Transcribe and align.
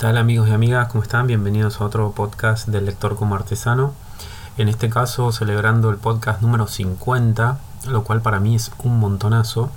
tal 0.00 0.16
amigos 0.16 0.48
y 0.48 0.52
amigas? 0.52 0.88
¿Cómo 0.88 1.02
están? 1.02 1.26
Bienvenidos 1.26 1.78
a 1.78 1.84
otro 1.84 2.12
podcast 2.12 2.66
del 2.68 2.86
lector 2.86 3.16
como 3.16 3.34
artesano. 3.34 3.92
En 4.56 4.70
este 4.70 4.88
caso 4.88 5.30
celebrando 5.30 5.90
el 5.90 5.98
podcast 5.98 6.40
número 6.40 6.66
50, 6.68 7.58
lo 7.86 8.02
cual 8.02 8.22
para 8.22 8.40
mí 8.40 8.54
es 8.54 8.72
un 8.82 8.98
montonazo. 8.98 9.70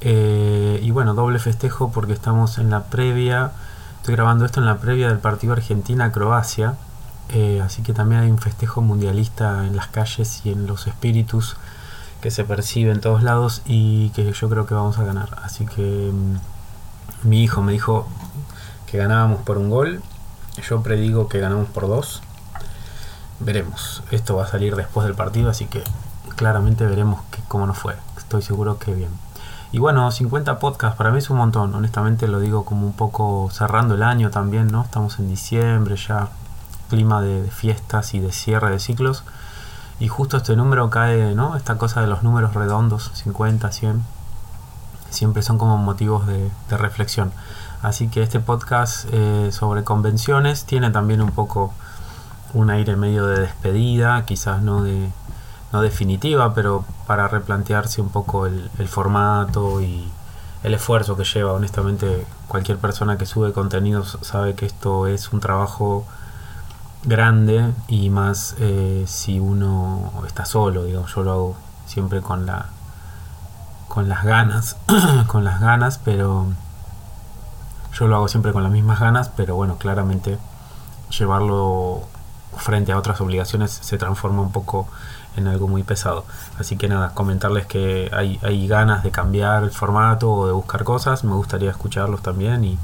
Eh, 0.00 0.80
y 0.82 0.90
bueno, 0.90 1.12
doble 1.12 1.38
festejo 1.38 1.92
porque 1.92 2.14
estamos 2.14 2.56
en 2.56 2.70
la 2.70 2.84
previa, 2.84 3.52
estoy 3.98 4.14
grabando 4.14 4.46
esto 4.46 4.58
en 4.60 4.64
la 4.64 4.78
previa 4.78 5.08
del 5.08 5.18
partido 5.18 5.52
Argentina-Croacia. 5.52 6.76
Eh, 7.28 7.60
así 7.62 7.82
que 7.82 7.92
también 7.92 8.22
hay 8.22 8.30
un 8.30 8.38
festejo 8.38 8.80
mundialista 8.80 9.66
en 9.66 9.76
las 9.76 9.88
calles 9.88 10.46
y 10.46 10.52
en 10.52 10.66
los 10.66 10.86
espíritus 10.86 11.58
que 12.22 12.30
se 12.30 12.44
percibe 12.44 12.90
en 12.90 13.02
todos 13.02 13.22
lados 13.22 13.60
y 13.66 14.08
que 14.14 14.32
yo 14.32 14.48
creo 14.48 14.64
que 14.64 14.72
vamos 14.72 14.96
a 14.96 15.04
ganar. 15.04 15.36
Así 15.42 15.66
que 15.66 16.10
mm, 16.10 17.28
mi 17.28 17.42
hijo 17.42 17.60
me 17.60 17.72
dijo, 17.72 18.08
que 18.92 18.98
ganábamos 18.98 19.40
por 19.40 19.56
un 19.56 19.70
gol. 19.70 20.02
Yo 20.68 20.82
predigo 20.82 21.26
que 21.26 21.40
ganamos 21.40 21.66
por 21.68 21.88
dos. 21.88 22.20
Veremos. 23.40 24.02
Esto 24.10 24.36
va 24.36 24.44
a 24.44 24.46
salir 24.46 24.76
después 24.76 25.06
del 25.06 25.16
partido, 25.16 25.48
así 25.48 25.64
que 25.64 25.82
claramente 26.36 26.84
veremos 26.84 27.22
cómo 27.48 27.66
nos 27.66 27.78
fue. 27.78 27.94
Estoy 28.18 28.42
seguro 28.42 28.78
que 28.78 28.92
bien. 28.92 29.08
Y 29.72 29.78
bueno, 29.78 30.10
50 30.10 30.58
podcasts 30.58 30.98
para 30.98 31.10
mí 31.10 31.18
es 31.18 31.30
un 31.30 31.38
montón. 31.38 31.74
Honestamente 31.74 32.28
lo 32.28 32.38
digo 32.38 32.66
como 32.66 32.86
un 32.86 32.92
poco 32.92 33.48
cerrando 33.50 33.94
el 33.94 34.02
año 34.02 34.30
también, 34.30 34.66
¿no? 34.66 34.82
Estamos 34.82 35.18
en 35.18 35.28
diciembre 35.30 35.96
ya, 35.96 36.28
clima 36.90 37.22
de, 37.22 37.50
fiestas 37.50 38.12
y 38.12 38.20
de 38.20 38.30
cierre 38.30 38.72
de 38.72 38.78
ciclos. 38.78 39.24
Y 40.00 40.08
justo 40.08 40.36
este 40.36 40.54
número 40.54 40.90
cae, 40.90 41.34
¿no? 41.34 41.56
Esta 41.56 41.78
cosa 41.78 42.02
de 42.02 42.08
los 42.08 42.22
números 42.22 42.52
redondos, 42.52 43.10
50, 43.14 43.72
100, 43.72 44.02
siempre 45.08 45.42
son 45.42 45.56
como 45.56 45.78
motivos 45.78 46.26
de 46.26 46.50
reflexión. 46.76 47.32
Así 47.82 48.08
que 48.08 48.22
este 48.22 48.38
podcast 48.38 49.08
eh, 49.12 49.50
sobre 49.50 49.82
convenciones 49.82 50.64
tiene 50.64 50.90
también 50.90 51.20
un 51.20 51.32
poco 51.32 51.74
un 52.54 52.70
aire 52.70 52.96
medio 52.96 53.26
de 53.26 53.40
despedida, 53.40 54.24
quizás 54.24 54.62
no 54.62 54.82
de 54.82 55.10
no 55.72 55.80
definitiva, 55.80 56.54
pero 56.54 56.84
para 57.06 57.28
replantearse 57.28 58.00
un 58.02 58.10
poco 58.10 58.46
el, 58.46 58.70
formato 58.88 59.80
y 59.80 60.06
el 60.62 60.74
esfuerzo 60.74 61.16
que 61.16 61.24
lleva. 61.24 61.52
Honestamente, 61.52 62.26
cualquier 62.46 62.78
persona 62.78 63.16
que 63.16 63.26
sube 63.26 63.52
contenidos 63.52 64.18
sabe 64.20 64.54
que 64.54 64.66
esto 64.66 65.06
es 65.06 65.32
un 65.32 65.40
trabajo 65.40 66.06
grande 67.04 67.72
y 67.88 68.10
más 68.10 68.54
eh, 68.58 69.04
si 69.08 69.40
uno 69.40 70.12
está 70.26 70.44
solo, 70.44 70.86
yo 70.86 71.04
lo 71.22 71.32
hago 71.32 71.56
siempre 71.86 72.20
con 72.20 72.46
la 72.46 72.66
con 73.88 74.08
las 74.08 74.24
ganas, 74.24 74.76
con 75.26 75.44
las 75.44 75.60
ganas, 75.60 75.98
pero 75.98 76.46
yo 77.92 78.08
lo 78.08 78.16
hago 78.16 78.28
siempre 78.28 78.52
con 78.52 78.62
las 78.62 78.72
mismas 78.72 79.00
ganas, 79.00 79.30
pero 79.36 79.54
bueno, 79.54 79.76
claramente 79.76 80.38
llevarlo 81.16 82.02
frente 82.56 82.92
a 82.92 82.98
otras 82.98 83.20
obligaciones 83.20 83.70
se 83.70 83.98
transforma 83.98 84.42
un 84.42 84.52
poco 84.52 84.88
en 85.36 85.48
algo 85.48 85.68
muy 85.68 85.82
pesado. 85.82 86.24
Así 86.58 86.76
que 86.76 86.88
nada, 86.88 87.14
comentarles 87.14 87.66
que 87.66 88.10
hay, 88.12 88.38
hay 88.42 88.66
ganas 88.66 89.02
de 89.02 89.10
cambiar 89.10 89.62
el 89.62 89.70
formato 89.70 90.30
o 90.30 90.46
de 90.46 90.52
buscar 90.52 90.84
cosas. 90.84 91.24
Me 91.24 91.34
gustaría 91.34 91.70
escucharlos 91.70 92.22
también 92.22 92.64
y 92.64 92.78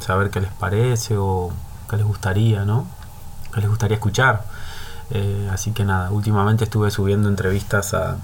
saber 0.00 0.30
qué 0.30 0.40
les 0.40 0.52
parece 0.52 1.16
o 1.16 1.50
qué 1.88 1.96
les 1.96 2.06
gustaría, 2.06 2.64
¿no? 2.64 2.86
¿Qué 3.52 3.60
les 3.60 3.68
gustaría 3.68 3.96
escuchar? 3.96 4.44
Eh, 5.10 5.48
así 5.52 5.72
que 5.72 5.84
nada, 5.84 6.10
últimamente 6.10 6.64
estuve 6.64 6.90
subiendo 6.90 7.28
entrevistas 7.28 7.92
a, 7.94 8.16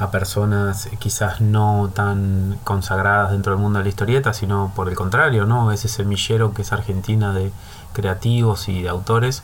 a 0.00 0.10
personas 0.10 0.88
quizás 0.98 1.40
no 1.40 1.90
tan 1.94 2.58
consagradas 2.64 3.32
dentro 3.32 3.52
del 3.52 3.60
mundo 3.60 3.78
de 3.78 3.84
la 3.84 3.88
historieta, 3.88 4.32
sino 4.32 4.72
por 4.74 4.88
el 4.88 4.94
contrario, 4.94 5.44
¿no? 5.44 5.72
Ese 5.72 5.88
semillero 5.88 6.52
que 6.54 6.62
es 6.62 6.72
Argentina 6.72 7.32
de 7.32 7.52
creativos 7.92 8.68
y 8.68 8.82
de 8.82 8.88
autores 8.88 9.42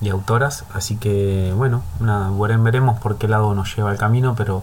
y 0.00 0.08
autoras. 0.08 0.64
Así 0.74 0.96
que, 0.96 1.52
bueno, 1.56 1.82
nada, 2.00 2.30
veremos 2.58 2.98
por 2.98 3.18
qué 3.18 3.28
lado 3.28 3.54
nos 3.54 3.74
lleva 3.76 3.92
el 3.92 3.98
camino, 3.98 4.34
pero 4.36 4.62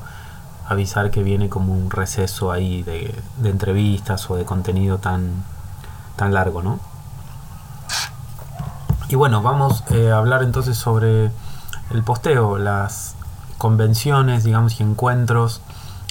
avisar 0.68 1.12
que 1.12 1.24
viene 1.24 1.50
como 1.50 1.74
un 1.74 1.90
receso 1.90 2.52
ahí 2.52 2.84
de, 2.84 3.14
entrevistas 3.44 4.30
o 4.30 4.36
de 4.36 4.46
contenido 4.46 4.98
tan, 4.98 5.44
tan 6.16 6.34
largo, 6.34 6.62
¿no? 6.62 6.80
Y 9.10 9.16
bueno, 9.16 9.42
vamos 9.42 9.84
eh, 9.90 10.12
a 10.12 10.18
hablar 10.18 10.44
entonces 10.44 10.78
sobre 10.78 11.32
el 11.90 12.04
posteo, 12.04 12.58
las 12.58 13.16
convenciones, 13.62 14.44
digamos, 14.44 14.80
y 14.80 14.84
encuentros 14.84 15.62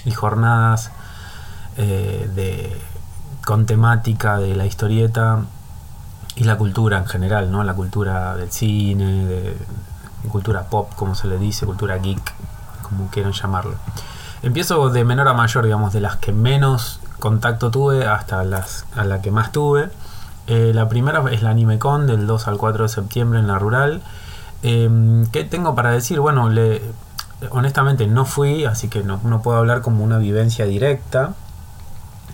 y 0.05 0.13
jornadas 0.13 0.93
eh, 1.77 2.81
con 3.45 3.67
temática 3.67 4.39
de 4.39 4.55
la 4.55 4.67
historieta 4.67 5.41
y 6.37 6.45
la 6.45 6.57
cultura 6.57 6.99
en 6.99 7.07
general, 7.07 7.51
¿no? 7.51 7.65
La 7.65 7.75
cultura 7.75 8.37
del 8.37 8.53
cine, 8.53 9.57
cultura 10.29 10.63
pop, 10.71 10.93
como 10.95 11.17
se 11.17 11.27
le 11.27 11.39
dice, 11.39 11.67
cultura 11.67 11.97
geek, 11.97 12.23
como 12.83 13.11
quieran 13.11 13.33
llamarlo. 13.33 13.75
Empiezo 14.45 14.89
de 14.91 15.05
menor 15.05 15.27
a 15.27 15.35
mayor, 15.35 15.65
digamos, 15.65 15.93
de 15.93 16.03
las 16.03 16.19
que 16.19 16.31
menos 16.31 17.01
contacto 17.19 17.73
tuve 17.73 18.07
hasta 18.07 18.45
las 18.45 18.87
a 18.95 19.03
la 19.03 19.23
que 19.23 19.33
más 19.33 19.51
tuve. 19.51 19.91
Eh, 20.47 20.71
la 20.73 20.89
primera 20.89 21.25
es 21.33 21.43
la 21.43 21.51
AnimeCon 21.51 22.07
del 22.07 22.29
2 22.29 22.47
al 22.47 22.59
4 22.59 22.85
de 22.85 22.89
septiembre 22.89 23.41
en 23.41 23.49
la 23.49 23.59
rural. 23.59 24.03
Eh, 24.63 25.25
¿Qué 25.33 25.43
tengo 25.43 25.75
para 25.75 25.91
decir? 25.91 26.21
Bueno, 26.21 26.49
le, 26.49 26.81
honestamente 27.51 28.07
no 28.07 28.25
fui, 28.25 28.65
así 28.65 28.89
que 28.89 29.03
no, 29.03 29.19
puedo 29.43 29.57
hablar 29.59 29.81
como 29.81 30.05
una 30.05 30.19
vivencia 30.19 30.67
directa. 30.67 31.35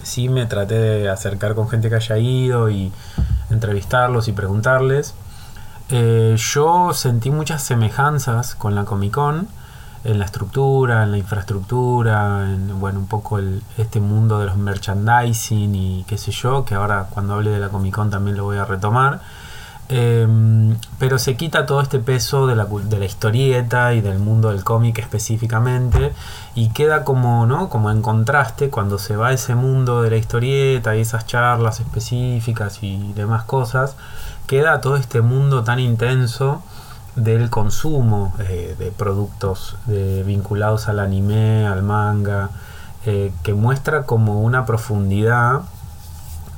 Sí 0.02 0.28
me 0.28 0.46
traté 0.46 0.74
de 0.74 1.08
acercar 1.08 1.54
con 1.54 1.68
gente 1.68 1.88
que 1.88 1.96
haya 1.96 2.18
ido 2.18 2.70
y 2.70 2.92
entrevistarlos 3.50 4.28
y 4.28 4.32
preguntarles. 4.32 5.14
Eh, 5.88 6.34
yo 6.36 6.92
sentí 6.92 7.30
muchas 7.30 7.62
semejanzas 7.62 8.54
con 8.54 8.74
la 8.74 8.84
Comic 8.84 9.12
Con 9.12 9.48
en 10.04 10.18
la 10.20 10.24
estructura, 10.24 11.02
en 11.02 11.10
la 11.10 11.18
infraestructura, 11.18 12.44
en 12.44 12.78
bueno, 12.78 13.00
un 13.00 13.06
poco 13.06 13.40
este 13.76 14.00
mundo 14.00 14.38
de 14.38 14.46
los 14.46 14.56
merchandising 14.56 15.74
y 15.74 16.04
qué 16.06 16.16
sé 16.16 16.30
yo, 16.30 16.64
que 16.64 16.74
ahora 16.76 17.08
cuando 17.10 17.34
hable 17.34 17.50
de 17.50 17.58
la 17.58 17.68
Comic 17.68 17.94
Con 17.94 18.10
también 18.10 18.36
lo 18.36 18.44
voy 18.44 18.58
a 18.58 18.64
retomar. 18.64 19.20
Em, 19.88 20.76
pero 20.98 21.16
se 21.18 21.36
quita 21.36 21.64
todo 21.64 21.80
este 21.80 22.00
peso 22.00 22.48
de 22.48 22.56
la, 22.56 22.64
de 22.66 22.98
la 22.98 23.04
historieta 23.04 23.94
y 23.94 24.00
del 24.00 24.18
mundo 24.18 24.50
del 24.50 24.64
cómic 24.64 24.98
específicamente 24.98 26.12
y 26.56 26.70
queda 26.70 27.04
como, 27.04 27.46
¿no? 27.46 27.68
como 27.68 27.92
en 27.92 28.02
contraste 28.02 28.68
cuando 28.68 28.98
se 28.98 29.14
va 29.14 29.32
ese 29.32 29.54
mundo 29.54 30.02
de 30.02 30.10
la 30.10 30.16
historieta 30.16 30.96
y 30.96 31.02
esas 31.02 31.26
charlas 31.26 31.78
específicas 31.78 32.82
y 32.82 33.12
demás 33.12 33.44
cosas, 33.44 33.94
queda 34.48 34.80
todo 34.80 34.96
este 34.96 35.20
mundo 35.20 35.62
tan 35.62 35.78
intenso 35.78 36.62
del 37.14 37.48
consumo 37.48 38.34
eh, 38.40 38.74
de 38.78 38.90
productos 38.90 39.76
vinculados 39.86 40.88
al 40.88 40.98
anime, 40.98 41.66
al 41.66 41.82
manga, 41.82 42.50
eh, 43.08 43.32
que 43.44 43.54
muestra 43.54 44.02
como 44.02 44.42
una 44.42 44.66
profundidad, 44.66 45.60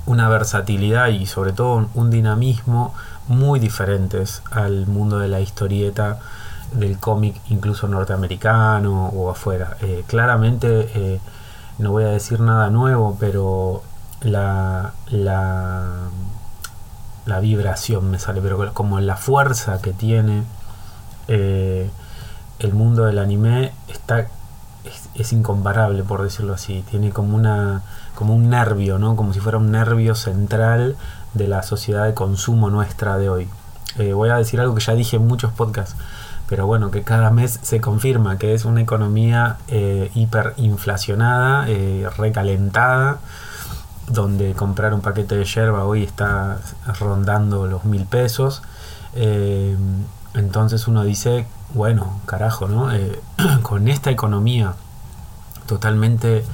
una 0.07 0.31
versatilidad 0.31 1.09
y 1.09 1.27
sobre 1.27 1.53
todo 1.53 1.91
un 1.93 2.11
dinamismo 2.11 2.95
muy 3.29 3.61
diferentes 3.61 4.43
al 4.51 4.87
mundo 4.87 5.19
de 5.19 5.29
la 5.29 5.41
historieta 5.41 6.19
del 6.73 6.99
cómic 6.99 7.41
incluso 7.49 7.89
norteamericano 7.89 9.09
o 9.09 9.31
afuera. 9.31 9.77
Eh, 9.81 10.05
claramente 10.07 10.91
eh, 10.95 11.21
no 11.79 11.93
voy 11.93 12.05
a 12.05 12.09
decir 12.09 12.41
nada 12.41 12.71
nuevo, 12.71 13.17
pero 13.19 13.83
la, 14.23 14.93
la, 15.11 16.11
vibración 17.41 18.11
me 18.11 18.19
sale, 18.19 18.41
pero 18.41 18.75
como 18.75 18.99
la 19.01 19.17
fuerza 19.17 19.81
que 19.81 19.93
tiene 19.93 20.43
eh, 21.29 21.89
el 22.59 22.75
mundo 22.75 23.05
del 23.05 23.19
anime 23.19 23.73
está 23.87 24.27
es, 24.85 25.09
es, 25.15 25.33
incomparable 25.33 26.03
por 26.03 26.23
decirlo 26.23 26.55
así. 26.55 26.85
Tiene 26.91 27.11
como 27.11 27.37
una 27.37 27.83
como 28.17 28.35
un 28.35 28.51
nervio, 28.51 28.99
¿no? 28.99 29.15
Como 29.15 29.33
si 29.33 29.41
fuera 29.41 29.59
un 29.59 29.71
nervio 29.71 30.17
central 30.17 30.97
de 31.35 31.49
la 31.49 31.63
sociedad 31.63 32.07
de 32.07 32.15
consumo 32.15 32.71
nuestra 32.71 33.19
de 33.19 33.29
hoy. 33.29 33.49
Eh, 33.99 34.13
voy 34.13 34.31
a 34.31 34.37
decir 34.37 34.61
algo 34.61 34.75
que 34.75 34.81
ya 34.81 34.95
dije 34.95 35.17
en 35.17 35.27
muchos 35.27 35.53
podcasts, 35.53 35.97
pero 36.49 36.67
bueno, 36.67 36.91
que 36.91 37.03
cada 37.03 37.31
mes 37.31 37.59
se 37.63 37.81
confirma 37.81 38.39
que 38.39 38.55
es 38.55 38.65
una 38.65 38.81
economía 38.81 39.59
eh, 39.69 40.11
hiperinflacionada, 40.15 41.69
eh, 41.69 42.09
recalentada, 42.17 43.19
donde 44.09 44.55
comprar 44.55 44.95
un 44.95 45.01
paquete 45.01 45.37
de 45.37 45.45
yerba 45.45 45.85
hoy 45.85 46.03
está 46.03 46.59
rondando 46.99 47.67
los 47.67 47.85
mil 47.85 48.07
pesos. 48.07 48.63
entonces 50.35 50.89
uno 50.89 51.03
dice, 51.05 51.47
bueno, 51.75 52.21
carajo, 52.27 52.69
¿no? 52.69 52.89
con 53.63 53.89
esta 53.89 54.11
economía 54.11 54.75
totalmente 55.67 56.45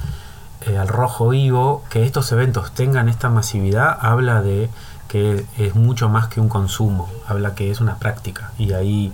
eh, 0.61 0.77
al 0.77 0.87
rojo 0.87 1.29
vivo, 1.29 1.83
que 1.89 2.03
estos 2.03 2.31
eventos 2.31 2.71
tengan 2.71 3.09
esta 3.09 3.29
masividad, 3.29 3.97
habla 4.01 4.41
de 4.41 4.69
que 5.07 5.45
es 5.57 5.75
mucho 5.75 6.09
más 6.09 6.27
que 6.27 6.39
un 6.41 6.49
consumo, 6.49 7.09
habla 7.27 7.55
que 7.55 7.71
es 7.71 7.79
una 7.79 7.97
práctica. 7.97 8.51
Y 8.57 8.73
ahí 8.73 9.13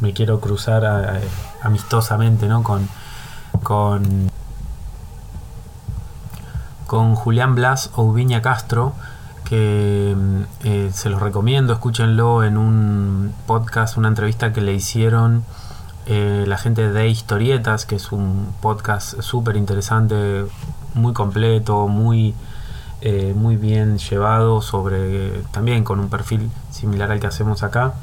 me 0.00 0.12
quiero 0.12 0.40
cruzar 0.40 1.22
amistosamente 1.62 2.46
¿no? 2.46 2.62
con, 2.62 2.88
con, 3.62 4.30
con 6.86 7.14
Julián 7.14 7.54
Blas 7.54 7.90
o 7.94 8.12
Viña 8.12 8.42
Castro, 8.42 8.92
que 9.44 10.14
mm, 10.16 10.42
eh, 10.64 10.90
se 10.92 11.10
los 11.10 11.20
recomiendo, 11.20 11.72
escúchenlo 11.72 12.44
en 12.44 12.56
un 12.56 13.34
podcast, 13.46 13.96
una 13.96 14.08
entrevista 14.08 14.52
que 14.52 14.60
le 14.60 14.72
hicieron 14.72 15.44
eh, 16.06 16.44
la 16.46 16.58
gente 16.58 16.90
de 16.90 17.08
Historietas, 17.08 17.86
que 17.86 17.96
es 17.96 18.10
un 18.12 18.52
podcast 18.60 19.20
súper 19.20 19.56
interesante, 19.56 20.44
muy 20.94 21.12
completo, 21.12 21.86
muy, 21.86 22.34
eh, 23.00 23.34
muy 23.36 23.56
bien 23.56 23.98
llevado, 23.98 24.62
sobre 24.62 25.42
también 25.52 25.84
con 25.84 26.00
un 26.00 26.08
perfil 26.08 26.50
similar 26.70 27.12
al 27.12 27.20
que 27.20 27.28
hacemos 27.28 27.62
acá, 27.62 27.94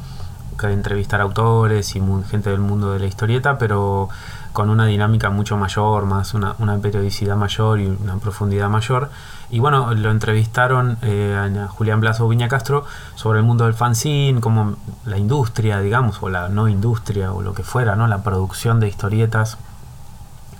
que 0.60 0.68
entrevistar 0.68 1.22
autores 1.22 1.96
y 1.96 2.01
gente 2.30 2.50
del 2.50 2.60
mundo 2.60 2.94
de 2.94 3.00
la 3.00 3.06
historieta, 3.06 3.57
pero 3.57 4.10
con 4.54 4.69
una 4.69 4.86
dinámica 4.86 5.30
mucho 5.30 5.57
mayor, 5.57 6.06
más 6.06 6.34
una, 6.34 6.56
una 6.60 6.78
periodicidad 6.78 7.36
mayor 7.36 7.80
y 7.80 7.88
una 7.88 8.18
profundidad 8.18 8.69
mayor. 8.69 9.10
Y 9.50 9.60
bueno, 9.60 9.94
lo 9.94 10.12
entrevistaron 10.12 10.98
eh, 11.01 11.36
a 11.36 11.68
Julián 11.68 12.00
Blaso 12.00 12.28
Viña 12.28 12.48
Castro 12.48 12.86
sobre 13.16 13.40
el 13.40 13.46
mundo 13.46 13.66
del 13.66 13.74
fanzine, 13.74 14.42
como 14.42 14.75
la 15.06 15.18
industria, 15.18 15.80
digamos, 15.80 16.22
o 16.22 16.30
la 16.30 16.50
no 16.50 16.68
industria, 16.68 17.34
o 17.34 17.42
lo 17.42 17.54
que 17.54 17.63
fuera, 17.63 17.96
¿no? 17.96 18.07
La 18.07 18.24
producción 18.24 18.80
de 18.80 18.88
historietas 18.88 19.57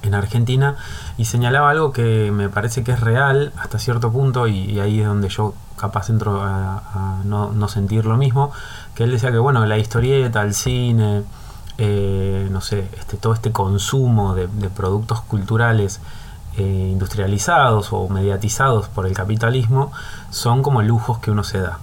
en 0.02 0.14
Argentina 0.14 0.76
y 1.18 1.26
señalaba 1.26 1.70
algo 1.70 1.92
que 1.92 2.32
me 2.32 2.50
parece 2.50 2.84
que 2.84 2.92
es 2.92 3.02
real 3.02 3.52
hasta 3.58 3.80
cierto 3.80 4.12
punto 4.12 4.48
y, 4.48 4.80
ahí 4.80 5.02
es 5.02 5.08
donde 5.08 5.30
yo 5.30 5.54
capaz 5.78 6.10
entro 6.10 6.42
a, 6.42 7.22
no, 7.26 7.52
no, 7.52 7.68
sentir 7.68 8.06
lo 8.06 8.18
mismo, 8.18 8.52
que 8.96 9.04
él 9.04 9.12
decía 9.12 9.32
que 9.32 9.38
bueno, 9.38 9.66
la 9.66 9.78
historieta, 9.78 10.42
el 10.42 10.54
cine, 10.54 11.24
eh, 11.82 12.50
no 12.52 12.60
sé, 12.60 12.90
este, 13.00 13.16
todo 13.16 13.34
este 13.34 13.54
consumo 13.54 14.36
de, 14.36 14.50
productos 14.70 15.22
culturales 15.22 16.02
eh, 16.58 16.90
industrializados 16.92 17.94
o 17.94 18.10
mediatizados 18.10 18.90
por 18.90 19.08
el 19.08 19.14
capitalismo 19.14 19.94
son 20.30 20.62
como 20.62 20.82
lujos 20.82 21.20
que 21.20 21.32
uno 21.32 21.46
se 21.46 21.62
da. 21.62 21.80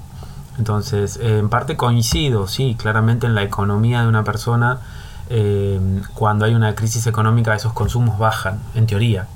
Entonces, 0.59 1.17
eh, 1.17 1.39
en 1.39 1.49
parte 1.49 1.79
coincido, 1.79 2.47
sí, 2.47 2.77
claramente 2.79 3.27
en 3.27 3.35
la 3.35 3.43
economía 3.43 4.03
de 4.03 4.09
una 4.09 4.23
persona, 4.23 4.81
cuando 6.15 6.45
hay 6.45 6.55
una 6.55 6.77
crisis 6.77 7.05
económica 7.09 7.53
esos 7.55 7.73
consumos 7.73 8.19
bajan, 8.19 8.61
en 8.75 8.87
teoría. 8.87 9.27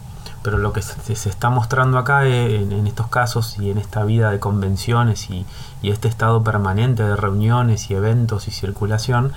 Pero 0.42 0.58
lo 0.58 0.72
que 0.72 0.82
se, 0.82 1.12
está 1.12 1.50
mostrando 1.50 1.98
acá 1.98 2.26
en, 2.26 2.86
estos 2.86 3.08
casos 3.08 3.58
y 3.58 3.70
en 3.70 3.78
esta 3.78 4.04
vida 4.04 4.30
de 4.30 4.38
convenciones 4.38 5.28
y 5.30 5.46
este 5.82 6.06
estado 6.06 6.44
permanente 6.44 7.02
de 7.02 7.16
reuniones 7.16 7.90
y 7.90 7.94
eventos 7.94 8.46
y 8.46 8.52
circulación, 8.52 9.32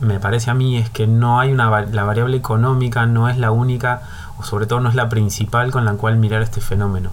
me 0.00 0.20
parece 0.20 0.50
a 0.50 0.54
mí 0.54 0.76
es 0.76 0.90
que 0.90 1.06
no 1.06 1.40
hay 1.40 1.52
una 1.52 1.86
la 1.86 2.04
variable 2.04 2.36
económica 2.36 3.06
no 3.06 3.28
es 3.28 3.36
la 3.36 3.50
única 3.50 4.02
o 4.38 4.44
sobre 4.44 4.66
todo 4.66 4.80
no 4.80 4.88
es 4.88 4.94
la 4.94 5.08
principal 5.08 5.70
con 5.70 5.84
la 5.84 5.94
cual 5.94 6.16
mirar 6.16 6.42
este 6.42 6.60
fenómeno. 6.60 7.10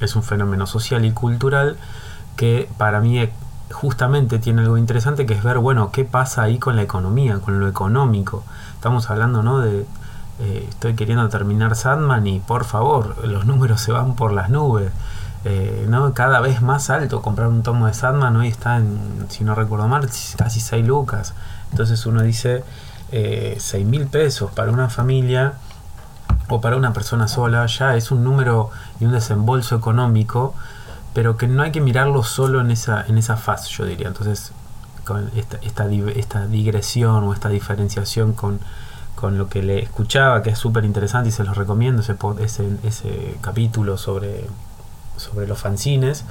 Es 0.00 0.14
un 0.14 0.22
fenómeno 0.22 0.66
social 0.66 1.04
y 1.04 1.10
cultural 1.10 1.76
que 2.36 2.68
para 2.78 3.00
mí 3.00 3.28
justamente 3.72 4.38
tiene 4.38 4.62
algo 4.62 4.78
interesante 4.78 5.26
que 5.26 5.34
es 5.34 5.42
ver, 5.42 5.58
bueno, 5.58 5.90
qué 5.90 6.04
pasa 6.04 6.42
ahí 6.42 6.58
con 6.58 6.76
la 6.76 6.82
economía, 6.82 7.40
con 7.40 7.58
lo 7.58 7.68
económico. 7.68 8.44
Estamos 8.74 9.10
hablando, 9.10 9.42
¿no? 9.42 9.58
De, 9.58 9.86
eh, 10.40 10.66
estoy 10.68 10.94
queriendo 10.94 11.28
terminar 11.28 11.74
Sandman 11.74 12.26
y 12.28 12.38
por 12.38 12.64
favor, 12.64 13.26
los 13.26 13.44
números 13.44 13.80
se 13.80 13.92
van 13.92 14.14
por 14.14 14.32
las 14.32 14.50
nubes. 14.50 14.92
Eh, 15.44 15.86
¿no? 15.88 16.14
Cada 16.14 16.40
vez 16.40 16.62
más 16.62 16.90
alto 16.90 17.22
comprar 17.22 17.48
un 17.48 17.62
tomo 17.62 17.86
de 17.86 17.94
Sandman, 17.94 18.36
hoy 18.36 18.48
está 18.48 18.76
en, 18.76 19.26
si 19.28 19.44
no 19.44 19.54
recuerdo 19.54 19.88
mal, 19.88 20.08
casi 20.36 20.60
6 20.60 20.86
lucas. 20.86 21.34
Entonces 21.70 22.04
uno 22.06 22.22
dice 22.22 22.64
eh, 23.12 23.56
6 23.58 23.86
mil 23.86 24.06
pesos 24.06 24.50
para 24.52 24.70
una 24.70 24.88
familia 24.90 25.54
o 26.48 26.60
para 26.60 26.76
una 26.76 26.92
persona 26.92 27.28
sola 27.28 27.66
ya 27.66 27.96
es 27.96 28.10
un 28.10 28.24
número 28.24 28.70
y 29.00 29.04
un 29.04 29.12
desembolso 29.12 29.76
económico, 29.76 30.54
pero 31.14 31.36
que 31.36 31.46
no 31.46 31.62
hay 31.62 31.72
que 31.72 31.80
mirarlo 31.80 32.22
solo 32.22 32.60
en 32.60 32.70
esa, 32.70 33.04
en 33.06 33.18
esa 33.18 33.36
fase, 33.36 33.70
yo 33.70 33.84
diría. 33.84 34.08
Entonces, 34.08 34.52
con 35.04 35.30
esta, 35.36 35.58
esta, 36.16 36.46
digresión 36.46 37.24
o 37.24 37.32
esta 37.32 37.48
diferenciación 37.48 38.32
con, 38.32 38.60
con 39.14 39.38
lo 39.38 39.48
que 39.48 39.62
le 39.62 39.82
escuchaba, 39.82 40.42
que 40.42 40.50
es 40.50 40.58
súper 40.58 40.84
interesante 40.84 41.30
y 41.30 41.32
se 41.32 41.44
los 41.44 41.56
recomiendo, 41.56 42.02
ese, 42.02 42.16
ese, 42.40 42.68
ese 42.82 43.38
capítulo 43.40 43.96
sobre, 43.98 44.46
sobre 45.16 45.46
los 45.46 45.58
fanzines. 45.58 46.24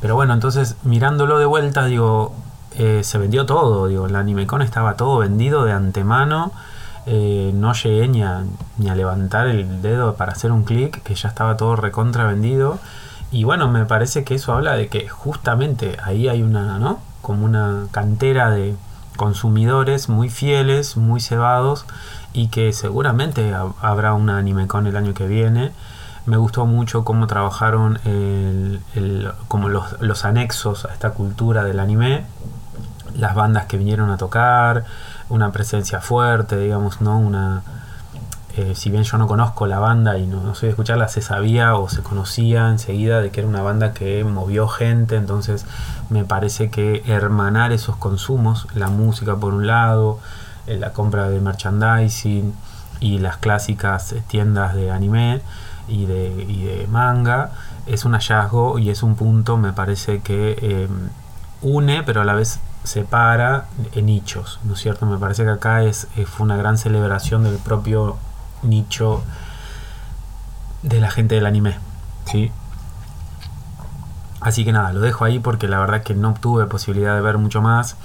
Pero 0.00 0.14
bueno, 0.14 0.34
entonces 0.34 0.76
mirándolo 0.84 1.38
de 1.38 1.46
vuelta, 1.46 1.86
digo, 1.86 2.34
eh, 2.76 3.02
se 3.04 3.18
vendió 3.18 3.46
todo, 3.46 3.86
digo, 3.86 4.08
la 4.08 4.20
AnimeCon 4.20 4.62
estaba 4.62 4.96
todo 4.96 5.18
vendido 5.18 5.64
de 5.64 5.72
antemano. 5.72 6.52
Eh, 7.06 7.52
no 7.54 7.72
llegué 7.74 8.08
ni 8.08 8.22
a, 8.22 8.44
levantar 8.78 9.46
el 9.46 9.82
dedo 9.82 10.14
para 10.14 10.32
hacer 10.32 10.50
un 10.52 10.64
clic, 10.64 11.02
que 11.02 11.14
ya 11.14 11.28
estaba 11.28 11.56
todo 11.56 11.76
recontra 11.76 12.24
vendido. 12.24 12.78
Y 13.30 13.44
bueno, 13.44 13.68
me 13.68 13.84
parece 13.84 14.24
que 14.24 14.34
eso 14.36 14.52
habla 14.52 14.74
de 14.74 14.88
que 14.88 15.08
justamente 15.08 15.96
ahí 16.02 16.28
hay 16.28 16.42
una, 16.42 16.78
¿no? 16.78 17.00
Como 17.22 17.44
una 17.44 17.86
cantera 17.90 18.50
de 18.50 18.74
consumidores 19.16 20.08
muy 20.08 20.28
fieles, 20.28 20.96
muy 20.96 21.20
cebados 21.20 21.86
y 22.32 22.48
que 22.48 22.72
seguramente 22.72 23.54
habrá 23.80 24.14
una 24.14 24.38
AnimeCon 24.38 24.86
el 24.86 24.96
año 24.96 25.14
que 25.14 25.26
viene. 25.26 25.72
Me 26.26 26.36
gustó 26.36 26.66
mucho 26.66 27.04
cómo 27.04 27.26
trabajaron 27.26 28.00
como 29.48 29.68
los 29.68 30.24
anexos 30.24 30.84
a 30.84 30.92
esta 30.92 31.10
cultura 31.10 31.64
del 31.64 31.80
anime 31.80 32.24
las 33.16 33.34
bandas 33.34 33.66
que 33.66 33.76
vinieron 33.76 34.10
a 34.10 34.16
tocar, 34.16 34.84
una 35.28 35.52
presencia 35.52 36.00
fuerte, 36.00 36.56
digamos, 36.56 37.00
¿no? 37.00 37.18
Una, 37.18 37.62
eh, 38.56 38.74
si 38.76 38.88
bien 38.88 39.02
yo 39.02 39.18
no 39.18 39.26
conozco 39.26 39.66
la 39.66 39.80
banda 39.80 40.16
y 40.16 40.26
no, 40.26 40.54
soy 40.54 40.68
de 40.68 40.70
escucharla, 40.70 41.08
se 41.08 41.22
sabía 41.22 41.74
o 41.76 41.88
se 41.88 42.02
conocía 42.02 42.68
enseguida 42.68 43.20
de 43.20 43.30
que 43.30 43.40
era 43.40 43.48
una 43.48 43.62
banda 43.62 43.92
que 43.92 44.22
movió 44.22 44.68
gente, 44.68 45.16
entonces 45.16 45.66
me 46.08 46.24
parece 46.24 46.70
que 46.70 47.02
hermanar 47.06 47.72
esos 47.72 47.96
consumos, 47.96 48.68
la 48.74 48.88
música 48.88 49.34
por 49.34 49.54
un 49.54 49.66
lado, 49.66 50.20
eh, 50.68 50.76
la 50.78 50.92
compra 50.92 51.28
de 51.28 51.40
merchandising 51.40 52.54
y 53.00 53.18
las 53.18 53.38
clásicas 53.38 54.14
tiendas 54.28 54.74
de 54.74 54.92
anime 54.92 55.40
y 55.88 56.06
de, 56.06 56.46
y 56.48 56.64
de 56.64 56.86
manga, 56.86 57.50
es 57.86 58.04
un 58.04 58.12
hallazgo 58.12 58.78
y 58.78 58.90
es 58.90 59.02
un 59.02 59.16
punto, 59.16 59.56
me 59.56 59.72
parece 59.72 60.20
que 60.20 60.56
eh, 60.62 60.88
une, 61.60 62.04
pero 62.04 62.20
a 62.20 62.24
la 62.24 62.34
vez 62.34 62.60
separa 62.84 63.66
en 63.94 64.06
nichos, 64.06 64.60
¿no 64.64 64.74
es 64.74 64.80
cierto? 64.80 65.06
Me 65.06 65.18
parece 65.18 65.42
que 65.44 65.50
acá 65.50 65.82
es, 65.82 66.06
eh, 66.16 66.26
fue 66.26 66.44
una 66.44 66.56
gran 66.56 66.78
celebración 66.78 67.42
del 67.42 67.56
propio 67.56 68.16
nicho 68.62 69.24
de 70.82 71.00
la 71.00 71.10
gente 71.10 71.34
del 71.34 71.46
anime, 71.46 71.78
¿sí? 72.26 72.52
Así 74.40 74.64
que 74.64 74.72
nada, 74.72 74.92
lo 74.92 75.00
dejo 75.00 75.24
ahí 75.24 75.38
porque 75.38 75.66
la 75.66 75.78
verdad 75.78 76.02
que 76.02 76.14
no 76.14 76.34
tuve 76.34 76.66
posibilidad 76.66 77.14
de 77.14 77.22
ver 77.22 77.38
mucho 77.38 77.62
más, 77.62 77.96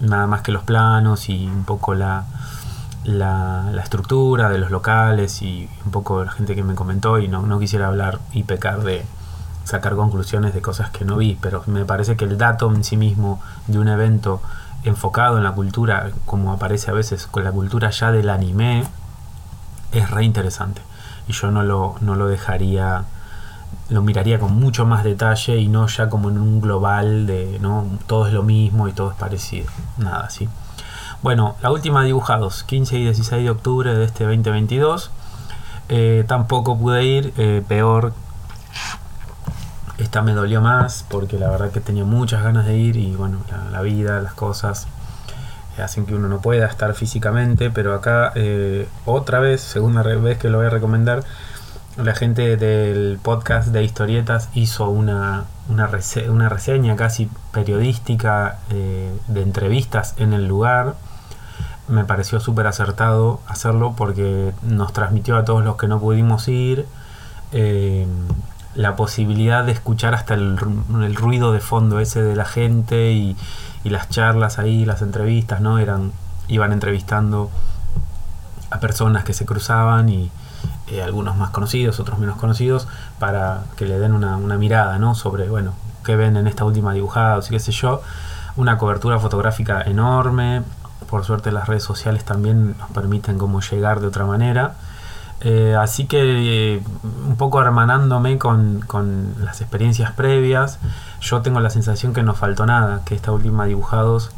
nada 0.00 0.26
más 0.26 0.42
que 0.42 0.52
los 0.52 0.62
planos 0.62 1.30
y 1.30 1.46
un 1.46 1.64
poco 1.64 1.94
la, 1.94 2.26
la, 3.04 3.72
estructura 3.82 4.50
de 4.50 4.58
los 4.58 4.70
locales 4.70 5.40
y 5.40 5.70
un 5.86 5.92
poco 5.92 6.22
la 6.22 6.32
gente 6.32 6.54
que 6.54 6.62
me 6.62 6.74
comentó 6.74 7.18
y 7.18 7.28
no, 7.28 7.42
no 7.42 7.58
quisiera 7.58 7.86
hablar 7.86 8.18
y 8.32 8.42
pecar 8.42 8.82
de, 8.82 9.06
sacar 9.66 9.96
conclusiones 9.96 10.54
de 10.54 10.62
cosas 10.62 10.90
que 10.90 11.04
no 11.04 11.16
vi, 11.16 11.36
pero 11.40 11.64
me 11.66 11.84
parece 11.84 12.16
que 12.16 12.24
el 12.24 12.38
dato 12.38 12.72
en 12.72 12.84
sí 12.84 12.96
mismo 12.96 13.42
de 13.66 13.80
un 13.80 13.88
evento 13.88 14.40
enfocado 14.84 15.38
en 15.38 15.42
la 15.42 15.52
cultura, 15.52 16.10
como 16.24 16.52
aparece 16.52 16.92
a 16.92 16.94
veces 16.94 17.26
con 17.26 17.42
la 17.42 17.50
cultura 17.50 17.90
ya 17.90 18.12
del 18.12 18.30
anime, 18.30 18.84
es 19.90 20.08
re 20.10 20.24
interesante. 20.24 20.80
Y 21.26 21.32
yo 21.32 21.50
no 21.50 21.64
lo, 21.64 21.96
no 22.00 22.14
lo 22.14 22.28
dejaría, 22.28 23.06
lo 23.88 24.02
miraría 24.02 24.38
con 24.38 24.54
mucho 24.54 24.86
más 24.86 25.02
detalle 25.02 25.58
y 25.58 25.66
no 25.66 25.88
ya 25.88 26.08
como 26.08 26.30
en 26.30 26.38
un 26.38 26.60
global 26.60 27.26
de 27.26 27.58
no 27.60 27.86
todo 28.06 28.28
es 28.28 28.32
lo 28.32 28.44
mismo 28.44 28.86
y 28.86 28.92
todo 28.92 29.10
es 29.10 29.16
parecido. 29.16 29.66
Nada 29.98 30.26
así. 30.26 30.48
Bueno, 31.22 31.56
la 31.60 31.72
última 31.72 32.04
dibujados, 32.04 32.62
15 32.62 32.98
y 32.98 33.02
16 33.02 33.42
de 33.42 33.50
octubre 33.50 33.92
de 33.92 34.04
este 34.04 34.22
2022. 34.22 35.10
Eh, 35.88 36.24
tampoco 36.28 36.78
pude 36.78 37.04
ir, 37.04 37.34
eh, 37.36 37.64
peor 37.66 38.12
esta 39.98 40.22
me 40.22 40.32
dolió 40.32 40.60
más 40.60 41.04
porque 41.08 41.38
la 41.38 41.48
verdad 41.48 41.70
que 41.70 41.80
tenía 41.80 42.04
muchas 42.04 42.42
ganas 42.42 42.66
de 42.66 42.76
ir 42.76 42.96
y 42.96 43.14
bueno, 43.14 43.38
la, 43.72 43.80
vida, 43.80 44.20
las 44.20 44.34
cosas 44.34 44.86
eh, 45.78 45.82
hacen 45.82 46.06
que 46.06 46.14
uno 46.14 46.28
no 46.28 46.40
pueda 46.40 46.66
estar 46.66 46.94
físicamente, 46.94 47.70
pero 47.70 47.94
acá 47.94 48.32
eh, 48.34 48.88
otra 49.04 49.40
vez, 49.40 49.60
segunda 49.60 50.02
vez 50.02 50.38
que 50.38 50.50
lo 50.50 50.58
voy 50.58 50.66
a 50.66 50.70
recomendar, 50.70 51.24
la 51.96 52.14
gente 52.14 52.58
del 52.58 53.18
podcast 53.22 53.68
de 53.68 53.82
historietas 53.82 54.50
hizo 54.52 54.90
una, 54.90 55.44
una, 55.70 55.86
reseña 55.86 56.94
casi 56.94 57.30
periodística 57.52 58.58
eh, 58.70 59.16
de 59.28 59.42
entrevistas 59.42 60.14
en 60.18 60.34
el 60.34 60.46
lugar. 60.46 60.94
Me 61.88 62.04
pareció 62.04 62.38
súper 62.38 62.66
acertado 62.66 63.40
hacerlo 63.46 63.94
porque 63.96 64.52
nos 64.62 64.92
transmitió 64.92 65.38
a 65.38 65.46
todos 65.46 65.64
los 65.64 65.76
que 65.76 65.88
no 65.88 65.98
pudimos 65.98 66.48
ir 66.48 66.84
la 68.76 68.94
posibilidad 68.94 69.64
de 69.64 69.72
escuchar 69.72 70.14
hasta 70.14 70.34
el, 70.34 70.58
ruido 70.58 71.52
de 71.52 71.60
fondo 71.60 71.98
ese 71.98 72.22
de 72.22 72.36
la 72.36 72.44
gente 72.44 73.12
y, 73.12 73.36
las 73.84 74.08
charlas 74.08 74.58
ahí, 74.58 74.84
las 74.84 75.00
entrevistas, 75.00 75.60
¿no? 75.60 75.78
Eran, 75.78 76.10
iban 76.48 76.72
entrevistando 76.72 77.50
a 78.70 78.80
personas 78.80 79.22
que 79.22 79.32
se 79.32 79.46
cruzaban 79.46 80.08
y 80.08 80.28
eh, 80.88 81.02
algunos 81.02 81.36
más 81.36 81.50
conocidos, 81.50 82.00
otros 82.00 82.18
menos 82.18 82.36
conocidos, 82.36 82.88
para 83.20 83.62
que 83.76 83.86
le 83.86 84.00
den 84.00 84.12
una, 84.12 84.36
mirada, 84.58 84.98
¿no? 84.98 85.14
Sobre, 85.14 85.48
bueno, 85.48 85.72
que 86.04 86.16
ven 86.16 86.36
en 86.36 86.48
esta 86.48 86.64
última 86.64 86.92
dibujada, 86.94 87.38
o 87.38 87.42
qué 87.42 87.60
sé 87.60 87.70
yo, 87.70 88.02
una 88.56 88.76
cobertura 88.76 89.20
fotográfica 89.20 89.82
enorme, 89.82 90.64
por 91.08 91.24
suerte 91.24 91.52
las 91.52 91.68
redes 91.68 91.84
sociales 91.84 92.24
también 92.24 92.76
nos 92.76 92.90
permiten 92.90 93.38
como 93.38 93.60
llegar 93.60 94.00
de 94.00 94.08
otra 94.08 94.26
manera. 94.26 94.74
Eh, 95.40 95.76
así 95.78 96.06
que 96.06 96.80
un 97.02 97.36
poco 97.36 97.60
hermanándome 97.60 98.38
con, 98.38 98.80
con, 98.86 99.34
las 99.44 99.60
experiencias 99.60 100.12
previas, 100.12 100.78
yo 101.20 101.42
tengo 101.42 101.60
la 101.60 101.70
sensación 101.70 102.14
que 102.14 102.22
no 102.22 102.34
faltó 102.34 102.64
nada, 102.64 103.02
que 103.04 103.14
esta 103.14 103.32
última 103.32 103.66
dibujados 103.66 104.30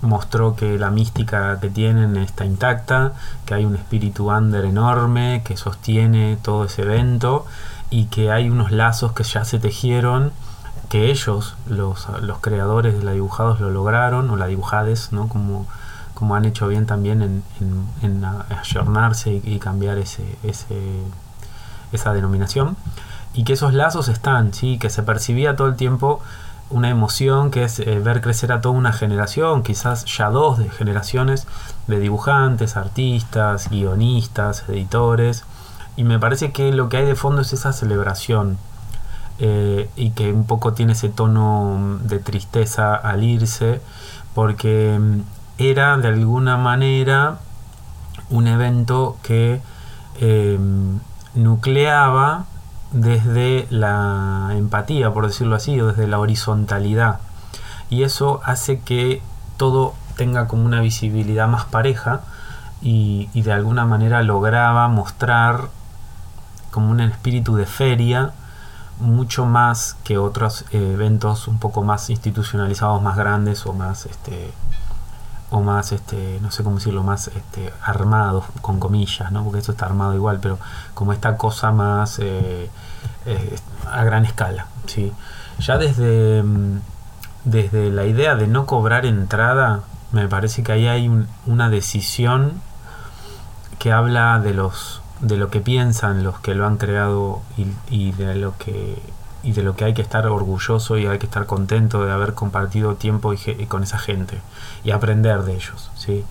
mostró 0.00 0.54
que 0.54 0.78
la 0.78 0.90
mística 0.90 1.58
que 1.60 1.68
tienen 1.68 2.16
está 2.16 2.44
intacta, 2.44 3.12
que 3.44 3.54
hay 3.54 3.64
un 3.64 3.74
espíritu 3.74 4.30
under 4.30 4.64
enorme 4.64 5.42
que 5.44 5.56
sostiene 5.56 6.38
todo 6.40 6.64
ese 6.64 6.82
evento 6.82 7.46
y 7.90 8.06
que 8.06 8.30
hay 8.30 8.48
unos 8.48 8.70
lazos 8.70 9.12
que 9.12 9.24
ya 9.24 9.44
se 9.44 9.58
tejieron, 9.58 10.32
que 10.88 11.10
ellos, 11.10 11.56
los, 11.66 12.08
los 12.22 12.38
creadores 12.38 12.96
de 12.96 13.04
la 13.04 13.12
dibujados, 13.12 13.60
lo 13.60 13.70
lograron, 13.70 14.30
o 14.30 14.36
la 14.36 14.46
dibujades, 14.46 15.12
¿no? 15.12 15.28
como, 15.28 15.66
como 16.18 16.34
han 16.34 16.44
hecho 16.44 16.66
bien 16.66 16.84
también 16.84 17.22
en, 17.22 17.42
en, 18.02 18.24
ayornarse 18.24 19.40
y, 19.44 19.60
cambiar 19.60 19.98
ese, 19.98 20.24
ese, 20.42 20.74
esa 21.92 22.12
denominación, 22.12 22.76
y 23.34 23.44
que 23.44 23.52
esos 23.52 23.72
lazos 23.72 24.08
están, 24.08 24.52
¿sí? 24.52 24.78
que 24.80 24.90
se 24.90 25.04
percibía 25.04 25.54
todo 25.54 25.68
el 25.68 25.76
tiempo 25.76 26.20
una 26.70 26.90
emoción 26.90 27.52
que 27.52 27.62
es 27.62 27.78
eh, 27.78 28.00
ver 28.00 28.20
crecer 28.20 28.50
a 28.50 28.60
toda 28.60 28.74
una 28.74 28.92
generación, 28.92 29.62
quizás 29.62 30.06
ya 30.06 30.28
dos 30.28 30.58
de 30.58 30.68
generaciones 30.70 31.46
de 31.86 32.00
dibujantes, 32.00 32.76
artistas, 32.76 33.70
guionistas, 33.70 34.64
editores, 34.68 35.44
y 35.96 36.02
me 36.02 36.18
parece 36.18 36.50
que 36.50 36.72
lo 36.72 36.88
que 36.88 36.96
hay 36.96 37.06
de 37.06 37.14
fondo 37.14 37.42
es 37.42 37.52
esa 37.52 37.72
celebración 37.72 38.58
eh, 39.38 39.88
y 39.94 40.10
que 40.10 40.32
un 40.32 40.46
poco 40.46 40.72
tiene 40.72 40.94
ese 40.94 41.10
tono 41.10 42.00
de 42.02 42.18
tristeza 42.18 42.96
al 42.96 43.22
irse, 43.22 43.80
porque 44.34 44.98
mm, 44.98 45.37
era 45.58 45.96
de 45.96 46.08
alguna 46.08 46.56
manera 46.56 47.38
un 48.30 48.46
evento 48.46 49.16
que 49.22 49.60
eh, 50.20 50.58
nucleaba 51.34 52.46
desde 52.92 53.66
la 53.70 54.50
empatía, 54.52 55.12
por 55.12 55.26
decirlo 55.26 55.56
así, 55.56 55.80
o 55.80 55.88
desde 55.88 56.06
la 56.06 56.18
horizontalidad. 56.18 57.20
Y 57.90 58.02
eso 58.02 58.40
hace 58.44 58.80
que 58.80 59.22
todo 59.56 59.94
tenga 60.16 60.48
como 60.48 60.64
una 60.64 60.80
visibilidad 60.80 61.48
más 61.48 61.64
pareja 61.64 62.20
y, 62.80 63.28
de 63.34 63.52
alguna 63.52 63.84
manera 63.84 64.22
lograba 64.22 64.88
mostrar 64.88 65.68
como 66.70 66.90
un 66.90 67.00
espíritu 67.00 67.56
de 67.56 67.66
feria 67.66 68.32
mucho 69.00 69.46
más 69.46 69.96
que 70.04 70.18
otros 70.18 70.64
eventos 70.70 71.48
un 71.48 71.58
poco 71.58 71.82
más 71.82 72.10
institucionalizados, 72.10 73.00
más 73.00 73.16
grandes 73.16 73.64
o 73.66 73.72
más 73.72 74.06
este, 74.06 74.52
o 75.50 75.60
más, 75.60 75.92
este, 75.92 76.38
no 76.42 76.50
sé 76.50 76.62
cómo 76.62 76.76
decirlo, 76.76 77.02
más 77.02 77.28
este, 77.28 77.72
armados, 77.82 78.44
con 78.60 78.78
comillas, 78.78 79.32
¿no? 79.32 79.44
porque 79.44 79.60
eso 79.60 79.72
está 79.72 79.86
armado 79.86 80.14
igual, 80.14 80.38
pero 80.40 80.58
como 80.94 81.12
esta 81.12 81.36
cosa 81.36 81.72
más 81.72 82.18
eh, 82.18 82.68
eh, 83.26 83.56
a 83.90 84.04
gran 84.04 84.24
escala. 84.24 84.66
¿sí? 84.86 85.12
Ya 85.60 85.78
desde, 85.78 86.42
mm, 86.42 86.80
desde 87.44 87.90
la 87.90 88.04
idea 88.04 88.34
de 88.34 88.46
no 88.46 88.66
cobrar 88.66 89.06
entrada, 89.06 89.80
me 90.12 90.28
parece 90.28 90.62
que 90.62 90.72
ahí 90.72 90.86
hay 90.86 91.10
una 91.46 91.70
decisión 91.70 92.60
que 93.78 93.92
habla 93.92 94.40
de 94.40 94.54
los 94.54 95.02
de 95.20 95.36
lo 95.36 95.50
que 95.50 95.60
piensan 95.60 96.22
los 96.22 96.38
que 96.38 96.54
lo 96.54 96.64
han 96.64 96.76
creado 96.76 97.42
y, 97.56 97.66
y 97.90 98.12
de 98.12 98.36
lo 98.36 98.56
que 98.56 99.02
y 99.42 99.52
de 99.52 99.62
lo 99.62 99.76
que 99.76 99.84
hay 99.84 99.94
que 99.94 100.02
estar 100.02 100.26
orgulloso 100.26 100.98
y 100.98 101.06
hay 101.06 101.18
que 101.18 101.26
estar 101.26 101.46
contento 101.46 102.04
de 102.04 102.12
haber 102.12 102.34
compartido 102.34 102.96
tiempo 102.96 103.32
con 103.68 103.82
esa 103.82 103.98
gente 103.98 104.40
y 104.84 104.90
aprender 104.90 105.42
de 105.42 105.54
ellos. 105.54 105.90
¿sí? 105.94 106.24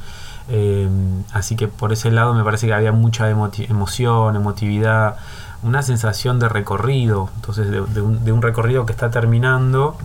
Eh, 0.50 0.90
así 1.34 1.56
que 1.56 1.68
por 1.68 1.92
ese 1.94 2.12
lado 2.12 2.34
me 2.34 2.44
parece 2.44 2.68
que 2.68 2.74
había 2.74 2.92
mucha 2.92 3.30
emoción, 3.30 4.36
emotividad, 4.36 5.18
una 5.64 5.82
sensación 5.82 6.40
de 6.40 6.50
recorrido, 6.50 7.30
entonces 7.36 7.70
de, 7.72 8.02
un, 8.02 8.42
recorrido 8.42 8.86
que 8.86 8.94
está 8.94 9.10
terminando, 9.10 9.98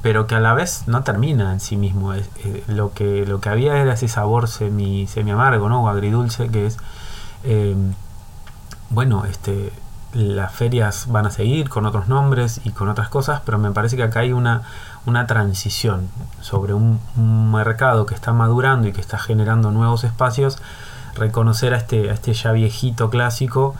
pero 0.00 0.26
que 0.26 0.34
a 0.34 0.40
la 0.40 0.54
vez 0.54 0.84
no 0.86 1.02
termina 1.02 1.52
en 1.52 1.60
sí 1.60 1.76
mismo. 1.76 2.14
Eh, 2.14 2.64
lo, 2.68 2.92
que, 2.92 3.26
lo 3.26 3.40
que 3.40 3.48
había 3.48 3.76
era 3.78 3.94
ese 3.94 4.08
sabor 4.08 4.48
semi, 4.48 5.06
semi 5.06 5.30
amargo, 5.30 5.68
¿no? 5.68 5.84
o 5.84 5.88
agridulce, 5.88 6.48
que 6.48 6.66
es, 6.66 6.78
eh, 7.44 7.76
bueno, 8.90 9.24
este 9.24 9.72
las 10.12 10.52
ferias 10.52 11.06
van 11.08 11.26
a 11.26 11.30
seguir 11.30 11.68
con 11.68 11.86
otros 11.86 12.08
nombres 12.08 12.60
y 12.64 12.70
con 12.70 12.88
otras 12.88 13.08
cosas, 13.08 13.40
pero 13.44 13.58
me 13.58 13.70
parece 13.70 13.96
que 13.96 14.02
acá 14.02 14.20
hay 14.20 14.32
una, 14.32 14.62
una 15.06 15.26
transición 15.26 16.08
sobre 16.40 16.74
un, 16.74 17.00
mercado 17.52 18.06
que 18.06 18.14
está 18.14 18.32
madurando 18.32 18.88
y 18.88 18.92
que 18.92 19.00
está 19.00 19.18
generando 19.18 19.70
nuevos 19.70 20.04
espacios, 20.04 20.58
reconocer 21.14 21.74
a 21.74 21.78
este, 21.78 22.10
a 22.10 22.14
este 22.14 22.32
ya 22.32 22.52
viejito 22.52 23.10
clásico 23.10 23.74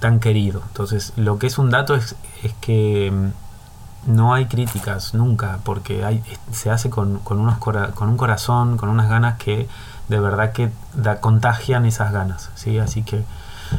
tan 0.00 0.20
querido. 0.20 0.62
Entonces, 0.68 1.12
lo 1.16 1.38
que 1.38 1.46
es 1.46 1.58
un 1.58 1.70
dato 1.70 1.94
es, 1.94 2.16
es 2.42 2.52
que 2.60 3.10
mm, 3.12 4.14
no 4.14 4.34
hay 4.34 4.46
críticas 4.46 5.14
nunca, 5.14 5.58
porque 5.64 6.04
hay, 6.04 6.22
se 6.52 6.70
hace 6.70 6.90
con, 6.90 7.18
con, 7.20 7.38
unos 7.38 7.58
con 7.58 8.08
un 8.08 8.16
corazón, 8.16 8.76
con 8.76 8.88
unas 8.88 9.08
ganas 9.08 9.38
que 9.38 9.68
de 10.08 10.20
verdad 10.20 10.52
que 10.52 10.70
da, 10.94 11.20
contagian 11.20 11.86
esas 11.86 12.12
ganas. 12.12 12.50
¿sí? 12.54 12.78
Así 12.78 13.02
que 13.02 13.24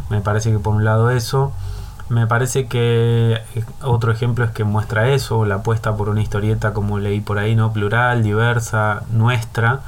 me 0.09 0.21
parece 0.21 0.51
que 0.51 0.59
por 0.59 0.75
un 0.75 0.83
lado 0.83 1.11
eso, 1.11 1.51
me 2.09 2.27
parece 2.27 2.67
que 2.67 3.41
eh, 3.55 3.65
otro 3.81 4.11
ejemplo 4.11 4.45
es 4.45 4.51
que 4.51 4.63
muestra 4.63 5.09
eso, 5.09 5.45
la 5.45 5.55
apuesta 5.55 5.95
por 5.95 6.09
una 6.09 6.21
historieta 6.21 6.73
como 6.73 6.99
leí 6.99 7.19
por 7.19 7.39
ahí, 7.39 7.55
¿no? 7.55 7.73
Plural, 7.73 8.21
diversa, 8.23 9.03
nuestra, 9.11 9.81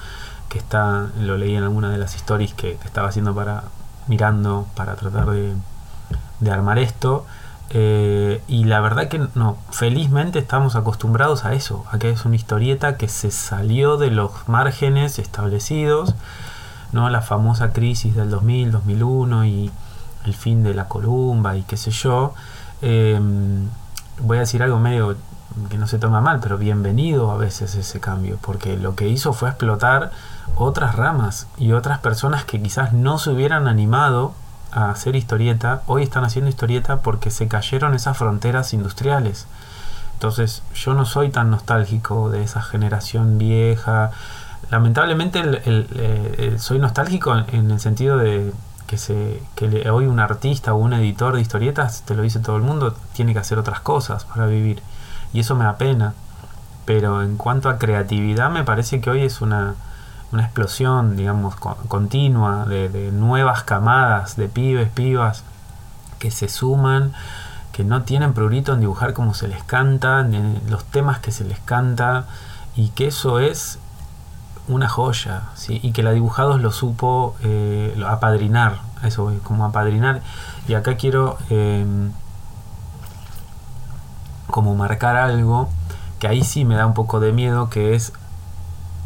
que 0.50 0.58
está, 0.58 1.08
lo 1.20 1.38
leí 1.38 1.56
en 1.56 1.64
alguna 1.64 1.92
de 1.92 1.98
las 1.98 2.16
stories 2.16 2.54
que, 2.54 2.78
estaba 2.86 3.10
haciendo 3.10 3.36
para, 3.36 3.64
mirando 4.08 4.68
para 4.76 4.96
tratar 4.96 5.28
de, 5.30 6.52
armar 6.52 6.80
esto. 6.80 7.26
Eh, 7.70 8.42
y 8.48 8.64
la 8.64 8.80
verdad 8.80 9.10
que 9.10 9.28
no, 9.36 9.58
felizmente 9.72 10.40
estamos 10.40 10.76
acostumbrados 10.76 11.44
a 11.46 11.54
eso, 11.54 11.86
a 11.92 12.00
que 12.00 12.10
es 12.10 12.26
una 12.26 12.36
historieta 12.36 12.98
que 12.98 13.10
se 13.10 13.30
salió 13.30 13.98
de 13.98 14.10
los 14.10 14.32
márgenes 14.48 15.20
establecidos, 15.20 16.16
¿no? 16.94 17.10
La 17.10 17.22
famosa 17.22 17.74
crisis 17.74 18.16
del 18.16 18.30
2000, 18.32 18.72
2001 18.72 19.46
y 19.46 19.72
el 20.28 20.34
fin 20.34 20.64
de 20.64 20.74
la 20.74 20.88
columba 20.88 21.56
y 21.56 21.64
qué 21.64 21.78
sé 21.78 21.92
yo, 21.92 22.34
em, 22.82 23.70
voy 24.20 24.38
a 24.38 24.42
decir 24.42 24.62
algo 24.62 24.80
medio 24.80 25.16
que 25.70 25.78
no 25.78 25.88
se 25.88 25.98
toma 25.98 26.22
mal, 26.22 26.40
pero 26.40 26.58
bienvenido 26.58 27.32
a 27.32 27.38
veces 27.38 27.76
ese 27.76 28.00
cambio, 28.00 28.38
porque 28.42 28.78
lo 28.78 28.96
que 28.96 29.08
hizo 29.08 29.34
fue 29.34 29.50
explotar 29.50 30.12
otras 30.56 30.96
ramas 30.96 31.48
y 31.58 31.72
otras 31.72 32.00
personas 32.00 32.46
que 32.46 32.62
quizás 32.62 32.94
no 32.94 33.18
se 33.18 33.32
hubieran 33.32 33.68
animado 33.68 34.34
a 34.72 34.92
hacer 34.92 35.16
historieta, 35.16 35.82
hoy 35.88 36.04
están 36.04 36.26
haciendo 36.26 36.50
historieta 36.50 36.98
porque 36.98 37.32
se 37.32 37.48
cayeron 37.48 37.96
esas 37.96 38.18
fronteras 38.18 38.74
industriales. 38.74 39.48
Entonces 40.14 40.62
yo 40.76 40.94
no 40.94 41.06
soy 41.06 41.30
tan 41.30 41.50
nostálgico 41.50 42.30
de 42.30 42.44
esa 42.44 42.62
generación 42.62 43.38
vieja. 43.38 44.12
Lamentablemente 44.70 45.42
eh, 45.44 46.56
soy 46.60 46.80
nostálgico 46.80 47.36
en 47.36 47.72
el 47.72 47.80
sentido 47.80 48.18
de 48.18 48.52
que, 48.88 48.98
se, 48.98 49.44
que 49.56 49.90
hoy 49.90 50.08
un 50.08 50.20
artista 50.20 50.74
o 50.74 50.78
un 50.78 50.94
editor 50.94 51.36
de 51.36 51.42
historietas, 51.42 52.04
te 52.04 52.16
lo 52.16 52.24
dice 52.24 52.40
todo 52.40 52.56
el 52.56 52.64
mundo, 52.64 52.96
tiene 53.14 53.34
que 53.34 53.40
hacer 53.40 53.60
otras 53.60 53.82
cosas 53.82 54.26
para 54.26 54.48
vivir. 54.48 54.82
Y 55.34 55.42
eso 55.42 55.56
me 55.56 55.66
apena. 55.66 56.14
Pero 56.86 57.22
en 57.22 57.36
cuanto 57.36 57.70
a 57.70 57.78
creatividad, 57.78 58.50
me 58.50 58.64
parece 58.64 59.02
que 59.02 59.10
hoy 59.10 59.24
es 59.24 59.42
una, 59.42 59.76
una 60.32 60.44
explosión, 60.44 61.16
digamos, 61.16 61.56
continua 61.56 62.66
de, 62.66 63.12
nuevas 63.12 63.64
camadas 63.64 64.38
de 64.38 64.48
pibes, 64.48 64.90
pibas 64.90 65.44
que 66.18 66.32
se 66.32 66.48
suman, 66.48 67.14
que 67.72 67.84
no 67.84 68.04
tienen 68.04 68.34
prurito 68.34 68.74
en 68.74 68.80
dibujar 68.80 69.14
como 69.14 69.34
se 69.34 69.48
les 69.48 69.64
canta, 69.64 70.26
los 70.70 70.86
temas 70.86 71.20
que 71.20 71.32
se 71.32 71.44
les 71.44 71.60
canta, 71.60 72.26
y 72.76 72.90
que 72.90 73.08
eso 73.08 73.40
es 73.40 73.80
una 74.68 74.90
joya, 74.90 75.44
y 75.70 75.92
que 75.92 76.04
la 76.04 76.12
dibujados 76.12 76.62
lo 76.62 76.72
supo 76.72 77.36
eh, 77.42 77.98
apadrinar, 78.08 78.80
eso 79.04 79.34
como 79.44 79.66
apadrinar. 79.66 80.22
Y 80.68 80.74
acá 80.74 80.98
quiero 80.98 81.38
em, 81.50 82.12
como 84.50 84.76
marcar 84.76 85.16
algo 85.16 85.70
que 86.20 86.28
ahí 86.28 86.44
sí 86.44 86.66
me 86.66 86.76
da 86.76 86.86
un 86.86 86.94
poco 86.94 87.20
de 87.20 87.32
miedo, 87.32 87.70
que 87.70 87.96
es, 87.96 88.14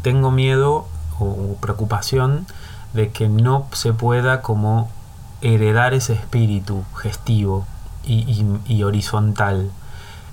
tengo 0.02 0.30
miedo 0.30 0.86
o 1.18 1.56
preocupación 1.60 2.46
de 2.94 3.10
que 3.10 3.28
no 3.28 3.66
se 3.72 3.92
pueda 3.92 4.42
como 4.42 4.90
heredar 5.40 5.94
ese 5.94 6.14
espíritu 6.14 6.84
gestivo 6.96 7.66
y, 8.04 8.82
horizontal. 8.82 9.70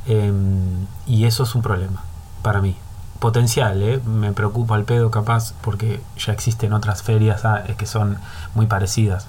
Em, 0.07 0.87
y 1.05 1.25
eso 1.25 1.43
es 1.43 1.53
un 1.53 1.61
problema 1.61 2.01
para 2.41 2.61
mí 2.61 2.75
potencial, 3.19 3.81
¿eh? 3.83 4.01
me 4.05 4.31
preocupa 4.31 4.77
el 4.77 4.85
pedo 4.85 5.11
capaz 5.11 5.53
porque 5.61 6.01
ya 6.17 6.33
existen 6.33 6.73
otras 6.73 7.03
ferias 7.03 7.45
ah, 7.45 7.63
que 7.77 7.85
son 7.85 8.17
muy 8.55 8.65
parecidas, 8.65 9.27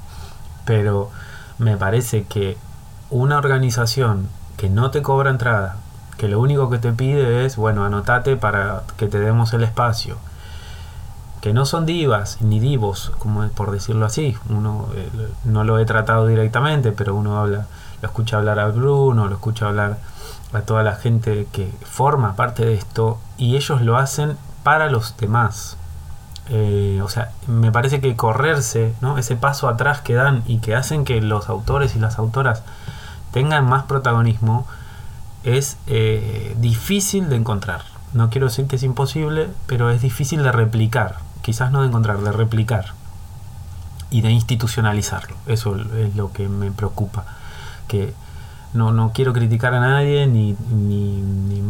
pero 0.65 1.11
me 1.59 1.77
parece 1.77 2.25
que 2.25 2.57
una 3.11 3.39
organización 3.39 4.29
que 4.57 4.71
no 4.71 4.91
te 4.91 5.03
cobra 5.03 5.31
entrada, 5.31 5.77
que 6.17 6.29
lo 6.29 6.39
único 6.39 6.71
que 6.71 6.79
te 6.79 6.93
pide 6.93 7.45
es, 7.45 7.57
bueno, 7.57 7.85
anotate 7.85 8.37
para 8.37 8.83
que 8.97 9.07
te 9.07 9.19
demos 9.19 9.53
el 9.53 9.65
espacio. 9.65 10.17
Que 11.41 11.55
no 11.55 11.65
son 11.65 11.87
divas 11.87 12.43
ni 12.43 12.61
divos, 12.61 13.13
como 13.19 13.49
por 13.49 13.71
decirlo 13.71 14.05
así. 14.05 14.37
Uno 14.51 14.89
eh, 14.95 15.09
no 15.45 15.65
lo 15.65 15.79
he 15.79 15.87
tratado 15.87 16.27
directamente, 16.27 16.93
pero 16.93 17.15
uno 17.15 17.39
habla, 17.39 17.67
lo 18.03 18.09
escucha 18.09 18.37
hablar 18.37 18.59
a 18.59 18.69
Bruno, 18.69 19.29
lo 19.29 19.35
escucha 19.37 19.69
hablar 19.69 19.97
a 20.53 20.61
toda 20.61 20.83
la 20.83 20.97
gente 20.97 21.49
que 21.53 21.73
forma 21.83 22.37
parte 22.37 22.67
de 22.67 22.75
esto 22.75 23.19
y 23.41 23.57
ellos 23.57 23.81
lo 23.81 23.97
hacen 23.97 24.37
para 24.63 24.91
los 24.91 25.17
demás. 25.17 25.79
Eh, 26.51 27.01
o 27.03 27.09
sea, 27.09 27.33
me 27.47 27.73
parece 27.73 28.01
que 28.01 28.15
correrse, 28.15 28.95
¿no? 29.01 29.17
ese 29.17 29.35
paso 29.35 29.69
atrás 29.69 30.03
que 30.03 30.15
dan 30.15 30.43
y 30.47 30.59
que 30.59 30.75
hacen 30.75 31.05
que 31.05 31.21
los 31.23 31.49
autores 31.49 31.97
y 31.97 31.99
las 31.99 32.19
autoras 32.19 32.63
tengan 33.33 33.67
más 33.67 33.85
protagonismo, 33.85 34.67
es 35.43 35.79
eh, 35.87 36.55
difícil 36.61 37.31
de 37.31 37.37
encontrar. 37.37 37.83
No 38.13 38.29
quiero 38.29 38.49
decir 38.49 38.67
que 38.67 38.77
es 38.77 38.83
imposible, 38.83 39.49
pero 39.67 39.91
es 39.91 40.03
difícil 40.03 40.43
de 40.43 40.53
replicar. 40.53 41.17
Quizás 41.41 41.73
no 41.73 41.81
de 41.81 41.89
encontrar, 41.89 42.19
de 42.19 42.33
replicar. 42.33 42.93
Y 44.11 44.21
de 44.21 44.31
institucionalizarlo. 44.31 45.37
Eso 45.47 45.77
es 45.77 46.15
lo 46.15 46.33
que 46.33 46.49
me 46.49 46.71
preocupa. 46.73 47.25
Que 47.89 48.13
no, 48.75 48.93
no 48.93 49.13
quiero 49.15 49.33
criticar 49.33 49.73
a 49.73 49.81
nadie 49.81 50.27
ni, 50.27 50.57
ni, 50.71 51.23
ni, 51.23 51.63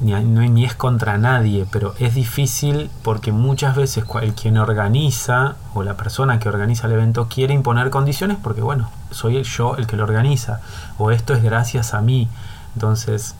ni, 0.00 0.64
es 0.64 0.74
contra 0.74 1.16
nadie, 1.16 1.66
pero 1.70 1.94
es 1.98 2.14
difícil 2.14 2.90
porque 3.02 3.32
muchas 3.32 3.76
veces 3.76 4.04
el 4.20 4.34
quien 4.34 4.58
organiza 4.58 5.56
o 5.74 5.82
la 5.82 5.96
persona 5.96 6.38
que 6.38 6.48
organiza 6.48 6.86
el 6.86 6.94
evento 6.94 7.28
quiere 7.28 7.54
imponer 7.54 7.90
condiciones 7.90 8.36
porque, 8.42 8.60
bueno, 8.60 8.90
soy 9.10 9.42
yo 9.42 9.76
el 9.76 9.86
que 9.86 9.96
lo 9.96 10.04
organiza 10.04 10.60
o 10.98 11.10
esto 11.10 11.32
es 11.34 11.42
gracias 11.42 11.94
a 11.94 12.02
mí. 12.02 12.28
Entonces, 12.74 13.34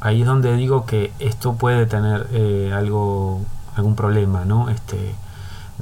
ahí 0.00 0.22
es 0.22 0.26
donde 0.26 0.56
digo 0.56 0.86
que 0.86 1.12
esto 1.18 1.54
puede 1.54 1.84
tener 1.84 2.28
eh, 2.32 2.72
algo, 2.74 3.42
algún 3.76 3.94
problema, 3.94 4.46
¿no? 4.46 4.70
Este, 4.70 5.14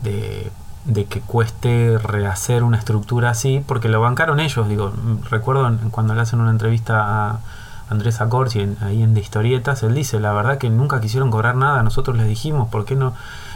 de, 0.03 0.51
de, 0.85 1.05
que 1.05 1.21
cueste 1.21 1.97
rehacer 1.99 2.65
una 2.65 2.79
estructura 2.79 3.31
así, 3.31 3.63
porque 3.65 3.89
lo 3.89 4.01
bancaron 4.01 4.41
ellos. 4.41 4.69
Digo, 4.69 4.93
recuerdo 5.31 5.71
cuando 5.93 6.15
le 6.15 6.23
hacen 6.23 6.41
una 6.41 6.51
entrevista 6.51 7.31
a 7.31 7.41
Andrés 7.91 8.21
Acorsi 8.21 8.77
ahí 8.81 9.03
en 9.03 9.15
De 9.15 9.21
Historietas, 9.21 9.83
él 9.83 9.95
dice, 9.95 10.21
la 10.21 10.33
verdad 10.33 10.59
que 10.59 10.71
nunca 10.71 11.01
quisieron 11.01 11.31
cobrar 11.31 11.57
nada, 11.57 11.83
nosotros 11.83 12.17
les 12.17 12.29
dijimos, 12.29 12.69
¿por 12.69 12.85
qué 12.85 12.97
no, 12.97 13.15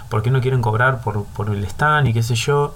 por 0.09 0.23
qué 0.23 0.31
no 0.31 0.41
quieren 0.41 0.63
cobrar 0.63 1.01
por, 1.01 1.25
por 1.25 1.51
el 1.51 1.65
stand 1.65 2.09
y 2.09 2.13
qué 2.13 2.23
sé 2.23 2.35
yo? 2.35 2.75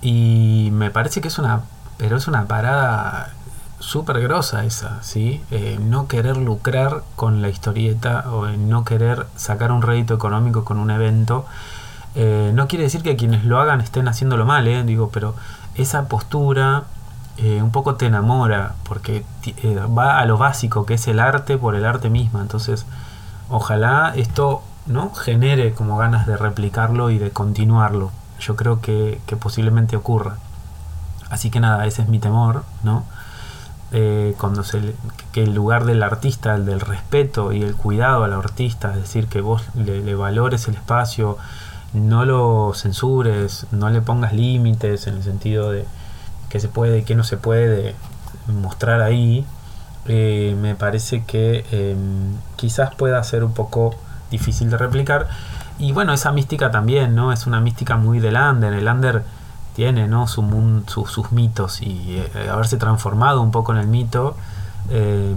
Y 0.00 0.70
me 0.72 0.90
parece 0.90 1.20
que 1.20 1.28
es 1.28 1.38
una, 1.38 1.62
pero 1.96 2.16
es 2.16 2.28
una 2.28 2.46
parada 2.46 3.32
súper 3.80 4.20
grosa 4.20 4.64
esa, 4.64 5.02
¿sí? 5.02 5.42
Eh, 5.50 5.78
no 5.80 6.08
querer 6.08 6.36
lucrar 6.36 7.02
con 7.16 7.42
la 7.42 7.48
historieta 7.48 8.24
o 8.30 8.46
no 8.46 8.84
querer 8.84 9.26
sacar 9.36 9.72
un 9.72 9.82
rédito 9.82 10.14
económico 10.14 10.64
con 10.64 10.78
un 10.78 10.90
evento. 10.90 11.46
Eh, 12.14 12.50
no 12.54 12.66
quiere 12.68 12.84
decir 12.84 13.02
que 13.02 13.16
quienes 13.16 13.44
lo 13.44 13.60
hagan 13.60 13.80
estén 13.80 14.08
haciéndolo 14.08 14.44
mal, 14.46 14.66
¿eh? 14.66 14.82
Digo, 14.84 15.10
pero 15.12 15.34
esa 15.74 16.08
postura 16.08 16.84
eh, 17.38 17.62
un 17.62 17.70
poco 17.70 17.94
te 17.94 18.06
enamora 18.06 18.74
porque 18.84 19.24
va 19.96 20.18
a 20.18 20.26
lo 20.26 20.38
básico 20.38 20.86
que 20.86 20.94
es 20.94 21.08
el 21.08 21.20
arte 21.20 21.58
por 21.58 21.74
el 21.74 21.84
arte 21.84 22.10
misma. 22.10 22.40
Entonces, 22.40 22.86
ojalá 23.48 24.12
esto 24.16 24.62
no 24.86 25.12
genere 25.14 25.72
como 25.72 25.96
ganas 25.96 26.26
de 26.26 26.36
replicarlo 26.36 27.10
y 27.10 27.18
de 27.18 27.30
continuarlo. 27.30 28.10
Yo 28.40 28.56
creo 28.56 28.80
que, 28.80 29.20
que 29.26 29.36
posiblemente 29.36 29.96
ocurra. 29.96 30.36
Así 31.30 31.50
que 31.50 31.60
nada, 31.60 31.86
ese 31.86 32.02
es 32.02 32.08
mi 32.08 32.18
temor, 32.18 32.64
¿no? 32.82 33.04
Eh, 33.90 34.34
cuando 34.38 34.64
se 34.64 34.94
que 35.32 35.42
el 35.44 35.54
lugar 35.54 35.86
del 35.86 36.02
artista, 36.02 36.54
el 36.54 36.66
del 36.66 36.80
respeto 36.80 37.52
y 37.54 37.62
el 37.62 37.74
cuidado 37.74 38.24
al 38.24 38.34
artista, 38.34 38.90
es 38.90 38.96
decir, 38.96 39.28
que 39.28 39.40
vos 39.40 39.62
le, 39.74 40.14
valores 40.14 40.68
el 40.68 40.74
espacio, 40.74 41.38
no 41.94 42.26
lo 42.26 42.72
censures, 42.74 43.66
no 43.72 43.88
le 43.88 44.02
pongas 44.02 44.34
límites 44.34 45.06
en 45.06 45.16
el 45.16 45.22
sentido 45.22 45.70
de 45.70 45.86
que 46.48 46.60
se 46.60 46.68
puede 46.68 46.98
y 46.98 47.02
que 47.02 47.14
no 47.14 47.24
se 47.24 47.36
puede 47.36 47.94
mostrar 48.46 49.02
ahí, 49.02 49.44
eh, 50.06 50.56
me 50.60 50.74
parece 50.74 51.24
que 51.24 51.64
em, 51.70 52.36
quizás 52.56 52.94
pueda 52.94 53.22
ser 53.24 53.44
un 53.44 53.52
poco 53.52 53.94
difícil 54.30 54.70
de 54.70 54.78
replicar. 54.78 55.28
Y 55.78 55.92
bueno, 55.92 56.12
esa 56.12 56.32
mística 56.32 56.70
también, 56.70 57.14
¿no? 57.14 57.32
Es 57.32 57.46
una 57.46 57.60
mística 57.60 57.96
muy 57.96 58.18
del 58.18 58.36
under. 58.36 58.72
El 58.72 58.88
under 58.88 59.24
tiene 59.78 60.08
¿no? 60.08 60.26
Su, 60.26 60.82
sus 61.06 61.30
mitos 61.30 61.82
y 61.82 62.16
eh, 62.18 62.48
haberse 62.50 62.78
transformado 62.78 63.40
un 63.40 63.52
poco 63.52 63.70
en 63.70 63.78
el 63.78 63.86
mito 63.86 64.36
eh, 64.90 65.32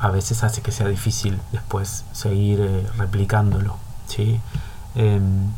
a 0.00 0.10
veces 0.10 0.42
hace 0.42 0.60
que 0.60 0.72
sea 0.72 0.88
difícil 0.88 1.40
después 1.52 2.04
seguir 2.10 2.60
eh, 2.60 2.86
replicándolo. 2.96 3.76
¿sí? 4.08 4.40
Em, 4.96 5.52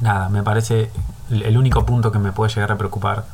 nada, 0.00 0.28
me 0.28 0.44
parece 0.44 0.92
el 1.30 1.58
único 1.58 1.84
punto 1.84 2.12
que 2.12 2.18
me 2.18 2.32
puede 2.32 2.52
llegar 2.52 2.72
a 2.72 2.78
preocupar. 2.78 3.24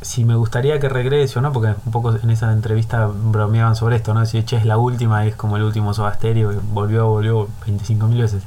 si 0.00 0.24
me 0.24 0.34
gustaría 0.34 0.78
que 0.78 0.88
regrese 0.88 1.38
o 1.38 1.42
no, 1.42 1.52
porque 1.52 1.74
un 1.86 1.92
poco 1.92 2.14
en 2.14 2.30
esa 2.30 2.52
entrevista 2.52 3.06
bromeaban 3.06 3.74
sobre 3.74 3.96
esto, 3.96 4.12
¿no? 4.14 4.24
Si 4.26 4.42
che, 4.44 4.56
es 4.56 4.66
la 4.66 4.76
última, 4.76 5.24
es 5.26 5.34
como 5.34 5.56
el 5.56 5.62
último 5.62 5.94
Sobasterio, 5.94 6.52
volvió, 6.72 7.08
volvió 7.08 7.48
25.000 7.66 8.20
veces. 8.20 8.42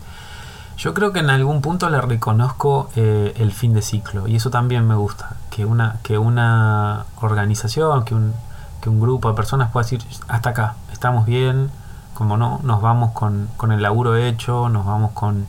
Yo 0.78 0.94
creo 0.94 1.12
que 1.12 1.20
en 1.20 1.32
algún 1.32 1.62
punto 1.62 1.90
le 1.90 2.00
reconozco 2.00 2.92
eh, 2.96 3.34
el 3.38 3.52
fin 3.52 3.74
de 3.74 3.82
ciclo 3.82 4.28
y 4.28 4.36
eso 4.36 4.52
también 4.52 4.88
me 4.88 4.94
gusta, 4.94 5.36
que 5.50 5.66
una, 5.66 5.98
que 6.04 6.20
una 6.20 7.06
organización, 7.20 8.06
que 8.06 8.14
un, 8.14 8.34
que 8.80 8.90
un 8.90 9.00
grupo 9.00 9.30
de 9.30 9.36
personas 9.36 9.72
pueda 9.72 9.86
decir, 9.86 10.04
hasta 10.28 10.52
acá, 10.52 10.76
estamos 10.94 11.26
bien, 11.26 11.72
como 12.14 12.38
no, 12.38 12.60
nos 12.62 12.80
vamos 12.84 13.12
con, 13.14 13.50
con 13.58 13.72
el 13.72 13.82
laburo 13.82 14.16
hecho, 14.18 14.70
nos 14.70 14.86
vamos 14.86 15.14
con, 15.14 15.48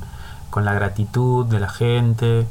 con 0.51 0.65
la 0.65 0.73
gratitud 0.75 1.47
de 1.47 1.61
la 1.61 1.69
gente, 1.69 2.47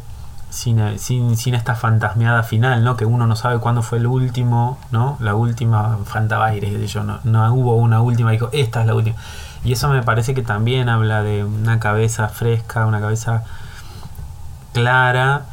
sin, 0.50 0.98
sin, 1.00 1.38
sin, 1.38 1.54
esta 1.56 1.76
fantasmeada 1.76 2.44
final, 2.44 2.84
¿no? 2.84 2.98
Que 2.98 3.06
uno 3.06 3.28
no 3.28 3.36
sabe 3.36 3.60
cuándo 3.60 3.82
fue 3.82 3.98
el 3.98 4.08
último, 4.08 4.78
¿no? 4.92 5.18
La 5.20 5.36
última 5.36 5.98
fantabaire, 6.06 6.88
yo 6.88 7.04
no, 7.04 7.20
no 7.24 7.54
hubo 7.54 7.76
una 7.76 8.02
última, 8.02 8.32
dijo, 8.32 8.50
esta 8.54 8.82
es 8.82 8.88
la 8.88 8.96
última. 8.96 9.18
Y 9.64 9.74
eso 9.74 9.90
me 9.90 10.04
parece 10.04 10.34
que 10.34 10.44
también 10.44 10.90
habla 10.90 11.24
de 11.24 11.44
una 11.44 11.80
cabeza 11.80 12.30
fresca, 12.30 12.86
una 12.86 13.02
cabeza 13.02 13.44
clara, 14.74 15.44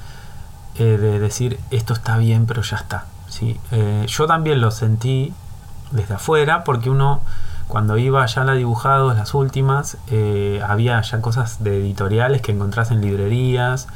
eh, 0.77 0.99
de 0.99 1.19
decir 1.19 1.59
esto 1.71 1.95
está 1.95 2.17
bien, 2.17 2.47
pero 2.47 2.63
ya 2.63 2.77
está. 2.77 3.07
¿sí? 3.29 3.59
Eh, 3.71 4.05
yo 4.09 4.27
también 4.27 4.61
lo 4.61 4.71
sentí 4.71 5.33
desde 5.91 6.15
afuera, 6.15 6.65
porque 6.65 6.91
uno 6.91 7.21
cuando 7.69 7.97
iba 7.99 8.25
ya 8.27 8.45
la 8.45 8.55
dibujados, 8.55 9.17
las 9.17 9.35
últimas, 9.35 9.97
eh, 10.11 10.61
había 10.67 11.01
ya 11.01 11.21
cosas 11.21 11.63
de 11.65 11.79
editoriales 11.79 12.43
que 12.43 12.53
encontrás 12.53 12.91
en 12.91 13.01
librerías, 13.01 13.89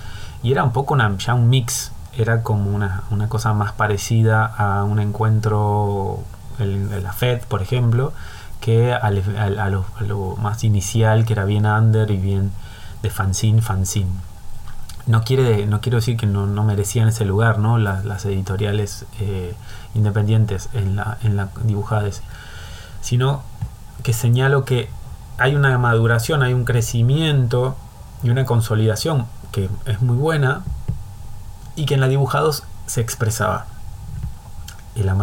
y 0.43 0.53
era 0.53 0.65
un 0.65 0.73
poco 0.73 0.95
una, 0.95 1.17
ya 1.19 1.35
un 1.35 1.49
mix, 1.49 1.93
era 2.17 2.43
como 2.43 2.71
una, 2.75 3.03
una 3.11 3.29
cosa 3.29 3.53
más 3.53 3.73
parecida 3.73 4.45
a 4.45 4.85
un 4.85 4.99
encuentro 4.99 6.25
en 6.59 7.03
la 7.03 7.13
FED, 7.13 7.43
por 7.43 7.63
ejemplo, 7.63 8.13
que 8.61 8.93
a, 8.93 9.11
lo, 9.11 10.37
más 10.37 10.65
inicial, 10.65 11.25
que 11.25 11.33
era 11.33 11.45
bien 11.45 11.67
under 11.67 12.11
y 12.11 12.17
bien 12.17 12.51
de 13.03 13.11
fanzine, 13.11 13.63
fanzine. 13.63 14.11
No, 15.07 15.23
quiere, 15.23 15.67
no 15.67 15.81
quiero 15.81 15.97
decir 15.97 16.17
que 16.17 16.27
no, 16.27 16.47
merecían 16.65 17.09
ese 17.09 17.25
lugar, 17.25 17.59
¿no? 17.59 17.79
Las, 17.79 18.25
editoriales 18.25 19.07
eh, 19.21 19.55
independientes 19.95 20.69
en 20.75 20.97
la, 20.97 21.19
en 21.23 21.37
la 21.37 21.49
dibujades, 21.63 22.23
sino 23.01 23.43
que 24.03 24.13
señalo 24.13 24.65
que 24.65 24.89
hay 25.39 25.55
una 25.55 25.77
maduración, 25.79 26.43
hay 26.43 26.53
un 26.53 26.65
crecimiento 26.65 27.77
y 28.23 28.31
una 28.31 28.45
consolidación 28.45 29.27
que 29.53 29.71
es 29.87 30.03
muy 30.03 30.17
buena 30.17 30.63
y 31.77 31.87
que 31.87 31.95
en 31.95 32.01
la 32.01 32.09
dibujados 32.09 32.65
se 32.87 33.01
expresaba. 33.01 33.67
La, 34.97 35.15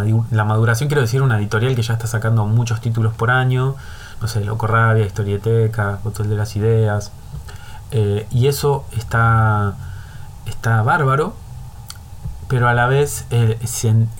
maduración, 0.45 0.87
quiero 0.87 1.01
decir, 1.01 1.21
una 1.21 1.37
editorial 1.37 1.75
que 1.75 1.81
ya 1.81 1.93
está 1.95 2.07
sacando 2.07 2.45
muchos 2.45 2.79
títulos 2.79 3.13
por 3.13 3.29
año, 3.29 3.75
no 4.21 4.27
sé, 4.29 4.45
Loco 4.45 4.67
Rabia, 4.67 5.05
Historieteca, 5.05 5.99
Hotel 6.05 6.29
de 6.29 6.35
las 6.37 6.55
Ideas, 6.55 7.11
eh, 7.91 8.25
y 8.31 8.47
eso 8.47 8.85
está, 8.95 9.73
está 10.45 10.81
bárbaro, 10.81 11.35
pero 12.47 12.67
a 12.67 12.73
la 12.73 12.87
vez 12.87 13.25
eh, 13.31 13.59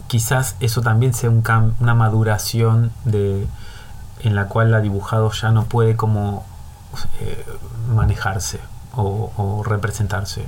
quizás 0.08 0.56
eso 0.60 0.82
también 0.82 1.14
sea 1.14 1.30
un 1.30 1.44
una 1.80 1.94
maduración 1.94 2.92
de, 3.04 3.48
en 4.22 4.36
la 4.36 4.48
cual 4.48 4.72
la 4.72 4.82
dibujado 4.82 5.32
ya 5.32 5.52
no 5.52 5.66
puede 5.66 5.96
como 5.96 6.44
eh, 7.20 7.46
manejarse 7.94 8.60
o, 8.96 9.32
o, 9.38 9.64
representarse. 9.64 10.46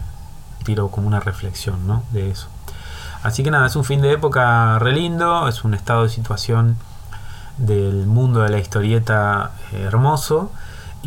Tiro 0.64 0.90
como 0.90 1.08
una 1.08 1.20
reflexión 1.20 1.88
¿no? 1.88 2.04
de 2.12 2.32
eso. 2.32 2.48
Así 3.24 3.44
que 3.44 3.52
nada, 3.52 3.68
es 3.68 3.76
un 3.76 3.84
fin 3.84 4.02
de 4.02 4.12
época 4.12 4.80
re 4.80 4.94
lindo, 4.94 5.48
es 5.48 5.64
un 5.64 5.74
estado 5.74 6.04
de 6.04 6.10
situación 6.10 6.78
del 7.58 8.06
mundo 8.06 8.42
de 8.42 8.50
la 8.50 8.60
historieta 8.60 9.52
eh, 9.72 9.84
hermoso. 9.84 10.52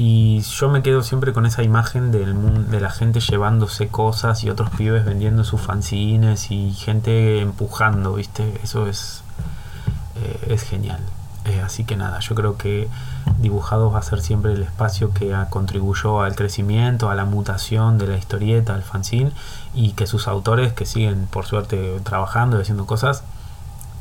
Y 0.02 0.40
yo 0.40 0.70
me 0.70 0.82
quedo 0.82 1.02
siempre 1.02 1.34
con 1.34 1.44
esa 1.44 1.62
imagen 1.62 2.10
del 2.10 2.70
de 2.70 2.80
la 2.80 2.88
gente 2.88 3.20
llevándose 3.20 3.88
cosas 3.88 4.42
y 4.44 4.48
otros 4.48 4.70
pibes 4.70 5.04
vendiendo 5.04 5.44
sus 5.44 5.60
fanzines 5.60 6.50
y 6.50 6.72
gente 6.72 7.40
empujando, 7.42 8.14
¿viste? 8.14 8.58
Eso 8.62 8.86
es 8.86 9.22
eh, 10.16 10.54
es 10.54 10.62
genial. 10.62 11.00
Eh, 11.44 11.60
así 11.60 11.84
que 11.84 11.96
nada, 11.96 12.18
yo 12.20 12.34
creo 12.34 12.56
que 12.56 12.88
Dibujados 13.40 13.92
va 13.92 13.98
a 13.98 14.02
ser 14.02 14.22
siempre 14.22 14.54
el 14.54 14.62
espacio 14.62 15.12
que 15.12 15.36
contribuyó 15.50 16.22
al 16.22 16.34
crecimiento, 16.34 17.10
a 17.10 17.14
la 17.14 17.26
mutación 17.26 17.98
de 17.98 18.06
la 18.06 18.16
historieta, 18.16 18.74
al 18.74 18.82
fanzine, 18.82 19.32
y 19.74 19.92
que 19.92 20.06
sus 20.06 20.28
autores, 20.28 20.72
que 20.72 20.86
siguen 20.86 21.26
por 21.26 21.44
suerte 21.44 22.00
trabajando 22.04 22.56
y 22.56 22.62
haciendo 22.62 22.86
cosas, 22.86 23.22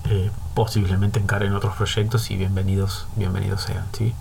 eh, 0.05 0.31
posiblemente 0.53 1.19
encaren 1.19 1.53
otros 1.55 1.75
proyectos 1.75 2.31
y 2.31 2.37
bienvenidos, 2.37 3.05
bienvenidos 3.17 3.63
sean. 3.63 3.83
¿sí? 3.91 4.13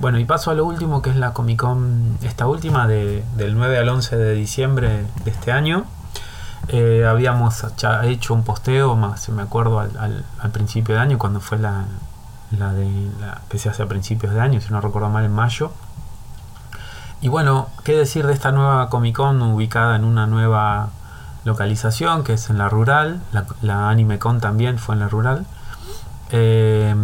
Bueno, 0.00 0.18
y 0.18 0.24
paso 0.24 0.50
a 0.50 0.54
lo 0.54 0.64
último, 0.64 1.02
que 1.02 1.10
es 1.10 1.16
la 1.16 1.32
Comic 1.32 1.60
Con, 1.60 2.18
esta 2.22 2.46
última, 2.48 2.88
de, 2.88 3.24
del 3.36 3.54
9 3.54 3.78
al 3.78 3.88
11 3.88 4.16
de 4.16 4.34
diciembre 4.34 5.04
de 5.24 5.30
este 5.30 5.52
año. 5.52 5.84
Eh, 6.68 7.06
habíamos 7.08 7.64
hecho 8.02 8.34
un 8.34 8.42
posteo, 8.42 8.96
más 8.96 9.28
me 9.28 9.42
acuerdo, 9.42 9.78
al, 9.78 10.24
principio 10.52 10.96
de 10.96 11.00
año, 11.00 11.18
cuando 11.18 11.40
fue 11.40 11.58
la, 11.58 11.84
la 12.50 12.72
de 12.72 12.88
que 13.48 13.58
se 13.58 13.68
hace 13.68 13.84
a 13.84 13.86
principios 13.86 14.34
de 14.34 14.40
año, 14.40 14.60
si 14.60 14.72
no 14.72 14.80
recuerdo 14.80 15.10
mal, 15.10 15.24
en 15.24 15.32
mayo. 15.32 15.70
Y 17.20 17.28
bueno, 17.28 17.68
qué 17.84 17.96
decir 17.96 18.26
de 18.26 18.32
esta 18.32 18.50
nueva 18.50 18.88
Comic 18.90 19.16
Con 19.16 19.40
ubicada 19.42 19.94
en 19.94 20.04
una 20.04 20.26
nueva 20.26 20.88
localización, 21.44 22.24
que 22.24 22.34
es 22.34 22.50
en 22.50 22.58
la 22.58 22.68
rural, 22.68 23.22
la, 23.32 23.46
la 23.62 23.88
Anime 23.90 24.18
Con 24.18 24.40
también 24.40 24.78
fue 24.78 24.96
en 24.96 25.00
la 25.00 25.08
rural. 25.08 25.46
Eh, 26.30 26.94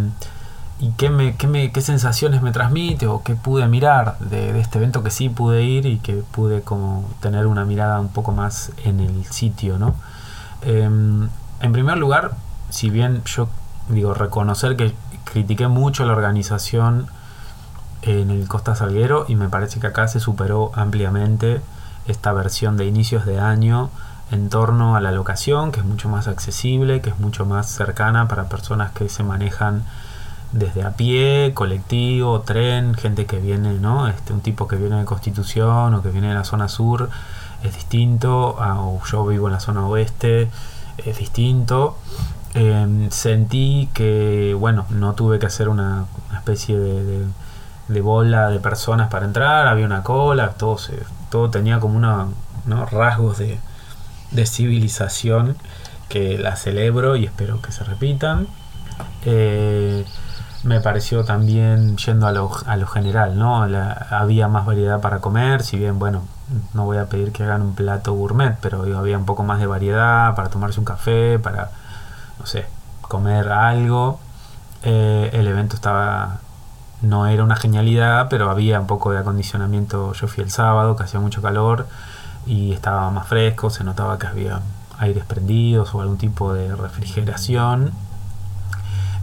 y 0.80 0.92
qué, 0.92 1.10
me, 1.10 1.36
qué, 1.36 1.46
me, 1.46 1.72
qué 1.72 1.82
sensaciones 1.82 2.40
me 2.40 2.52
transmite 2.52 3.06
o 3.06 3.22
qué 3.22 3.34
pude 3.36 3.68
mirar 3.68 4.18
de, 4.18 4.58
este 4.58 4.78
evento 4.78 5.02
que 5.02 5.10
sí 5.10 5.28
pude 5.28 5.62
ir 5.62 5.84
y 5.84 5.98
que 5.98 6.14
pude 6.14 6.62
como 6.62 7.08
tener 7.20 7.46
una 7.46 7.66
mirada 7.66 8.00
un 8.00 8.08
poco 8.08 8.32
más 8.32 8.72
en 8.84 9.00
el 9.00 9.26
sitio, 9.26 9.78
¿no? 9.78 9.94
Em, 10.62 11.28
en 11.60 11.72
primer 11.72 11.98
lugar, 11.98 12.32
si 12.70 12.88
bien 12.88 13.22
yo 13.26 13.48
digo 13.90 14.14
reconocer 14.14 14.76
que 14.76 14.94
critiqué 15.24 15.68
mucho 15.68 16.06
la 16.06 16.14
organización 16.14 17.08
en 18.02 18.30
el 18.30 18.48
Costa 18.48 18.74
Salguero 18.74 19.26
y 19.28 19.36
me 19.36 19.50
parece 19.50 19.80
que 19.80 19.88
acá 19.88 20.08
se 20.08 20.18
superó 20.18 20.72
ampliamente 20.74 21.60
esta 22.06 22.32
versión 22.32 22.78
de 22.78 22.86
inicios 22.86 23.26
de 23.26 23.38
año 23.38 23.90
en 24.30 24.48
torno 24.48 24.96
a 24.96 25.00
la 25.02 25.12
locación, 25.12 25.72
que 25.72 25.80
es 25.80 25.86
mucho 25.86 26.08
más 26.08 26.26
accesible, 26.26 27.02
que 27.02 27.10
es 27.10 27.18
mucho 27.18 27.44
más 27.44 27.68
cercana 27.68 28.28
para 28.28 28.48
personas 28.48 28.92
que 28.92 29.10
se 29.10 29.22
manejan 29.22 29.84
desde 30.52 30.82
a 30.82 30.90
pie, 30.90 31.52
colectivo, 31.54 32.40
tren, 32.40 32.94
gente 32.94 33.26
que 33.26 33.38
viene, 33.38 33.74
¿no? 33.74 34.08
Este, 34.08 34.32
un 34.32 34.40
tipo 34.40 34.66
que 34.66 34.76
viene 34.76 34.98
de 34.98 35.04
Constitución 35.04 35.94
o 35.94 36.02
que 36.02 36.10
viene 36.10 36.28
de 36.28 36.34
la 36.34 36.44
zona 36.44 36.68
sur 36.68 37.08
es 37.62 37.74
distinto, 37.74 38.56
o 38.58 39.00
yo 39.10 39.26
vivo 39.26 39.46
en 39.48 39.52
la 39.52 39.60
zona 39.60 39.86
oeste, 39.86 40.48
es 40.98 41.18
distinto. 41.18 41.96
Em, 42.54 43.10
sentí 43.10 43.88
que, 43.94 44.56
bueno, 44.58 44.86
no 44.90 45.14
tuve 45.14 45.38
que 45.38 45.46
hacer 45.46 45.68
una, 45.68 46.06
especie 46.34 46.76
de, 46.78 48.00
bola 48.00 48.48
de 48.48 48.60
personas 48.60 49.08
para 49.08 49.26
entrar, 49.26 49.66
había 49.66 49.84
una 49.84 50.02
cola, 50.02 50.50
todo, 50.50 50.78
se, 50.78 50.98
todo 51.30 51.50
tenía 51.50 51.80
como 51.80 51.96
una, 51.96 52.28
rasgos 52.90 53.38
de, 53.38 53.58
de 54.30 54.46
civilización 54.46 55.56
que 56.08 56.38
la 56.38 56.56
celebro 56.56 57.16
y 57.16 57.26
espero 57.26 57.60
que 57.62 57.72
se 57.72 57.84
repitan. 57.84 58.48
Eh, 59.24 60.04
me 60.62 60.80
pareció 60.80 61.24
también 61.24 61.96
yendo 61.96 62.26
a 62.26 62.32
lo, 62.32 62.50
a 62.66 62.76
lo 62.76 62.86
general, 62.86 63.38
¿no? 63.38 63.62
había 64.10 64.48
más 64.48 64.66
variedad 64.66 65.00
para 65.00 65.20
comer, 65.20 65.62
si 65.62 65.78
bien, 65.78 65.98
bueno, 65.98 66.22
no 66.74 66.84
voy 66.84 66.98
a 66.98 67.06
pedir 67.06 67.32
que 67.32 67.44
hagan 67.44 67.62
un 67.62 67.74
plato 67.74 68.12
gourmet, 68.12 68.56
pero 68.60 68.82
había 68.98 69.16
un 69.16 69.24
poco 69.24 69.42
más 69.42 69.58
de 69.60 69.66
variedad 69.66 70.34
para 70.34 70.50
tomarse 70.50 70.78
un 70.78 70.84
café, 70.84 71.38
para, 71.38 71.70
no 72.38 72.46
sé, 72.46 72.66
comer 73.02 73.50
algo. 73.50 74.20
Eh, 74.82 75.30
el 75.32 75.46
evento 75.46 75.76
estaba, 75.76 76.38
no 77.02 77.26
era 77.26 77.44
una 77.44 77.56
genialidad, 77.56 78.28
pero 78.28 78.50
había 78.50 78.80
un 78.80 78.86
poco 78.86 79.12
de 79.12 79.18
acondicionamiento. 79.18 80.12
Yo 80.12 80.28
fui 80.28 80.42
el 80.42 80.50
sábado, 80.50 80.96
que 80.96 81.04
hacía 81.04 81.20
mucho 81.20 81.40
calor 81.40 81.86
y 82.46 82.72
estaba 82.72 83.10
más 83.10 83.28
fresco, 83.28 83.70
se 83.70 83.84
notaba 83.84 84.18
que 84.18 84.26
había 84.26 84.60
aires 84.98 85.24
prendidos 85.24 85.94
o 85.94 86.00
algún 86.02 86.18
tipo 86.18 86.52
de 86.52 86.74
refrigeración 86.74 87.92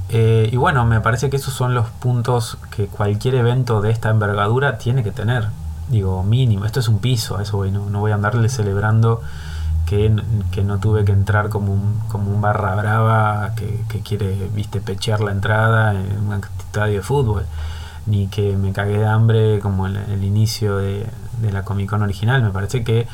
eh, 0.10 0.50
y 0.52 0.56
bueno, 0.56 0.86
me 0.86 1.02
parece 1.02 1.30
que 1.30 1.36
esos 1.38 1.54
son 1.54 1.74
los 1.74 1.88
puntos 1.90 2.58
que 2.72 2.88
cualquier 2.88 3.36
evento 3.36 3.82
de 3.82 3.92
esta 3.92 4.10
envergadura 4.10 4.78
tiene 4.78 5.04
que 5.04 5.12
tener. 5.12 5.48
Digo, 5.90 6.24
mínimo, 6.24 6.66
esto 6.66 6.80
es 6.80 6.88
un 6.88 7.00
piso, 7.00 7.40
eso 7.40 7.58
voy, 7.58 7.72
no, 7.72 7.90
no 7.90 8.00
voy 8.00 8.12
a 8.12 8.16
andarle 8.16 8.50
celebrando 8.50 9.22
que, 9.86 10.10
no 10.10 10.80
tuve 10.80 11.06
que 11.06 11.14
entrar 11.14 11.50
como 11.50 11.74
un, 11.74 12.02
como 12.10 12.30
un 12.30 12.42
barra 12.42 12.76
brava 12.76 13.54
que, 13.56 14.02
quiere, 14.02 14.50
viste, 14.54 14.82
pechear 14.82 15.22
la 15.22 15.32
entrada 15.32 15.94
en 15.94 16.28
un 16.28 16.42
estadio 16.60 16.96
de 16.96 17.02
fútbol, 17.02 17.46
ni 18.06 18.28
que 18.28 18.58
me 18.58 18.74
cagué 18.74 18.98
de 18.98 19.08
hambre 19.08 19.60
como 19.60 19.88
el, 19.88 19.96
el 19.96 20.24
inicio 20.24 20.78
de, 20.78 21.08
de 21.42 21.52
la 21.52 21.64
Comic 21.64 21.90
Con 21.90 22.02
original. 22.02 22.44
Me 22.44 22.50
parece 22.50 22.84
que 22.84 23.08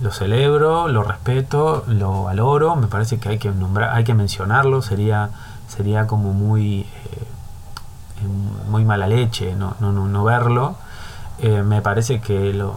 lo 0.00 0.12
celebro, 0.12 0.88
lo 0.88 1.02
respeto, 1.02 1.84
lo 1.88 2.24
valoro, 2.24 2.76
me 2.76 2.86
parece 2.86 3.18
que 3.18 3.30
hay 3.30 3.38
que 3.38 3.50
nombrar, 3.50 3.94
hay 3.94 4.04
que 4.04 4.14
mencionarlo, 4.14 4.82
sería 4.82 5.30
sería 5.68 6.06
como 6.06 6.32
muy, 6.32 6.80
eh, 6.80 7.26
muy 8.68 8.84
mala 8.84 9.06
leche 9.06 9.54
no, 9.54 9.76
no, 9.80 9.92
no, 9.92 10.24
verlo. 10.24 10.76
Eh, 11.38 11.62
me 11.62 11.80
parece 11.82 12.20
que 12.20 12.52
lo, 12.52 12.76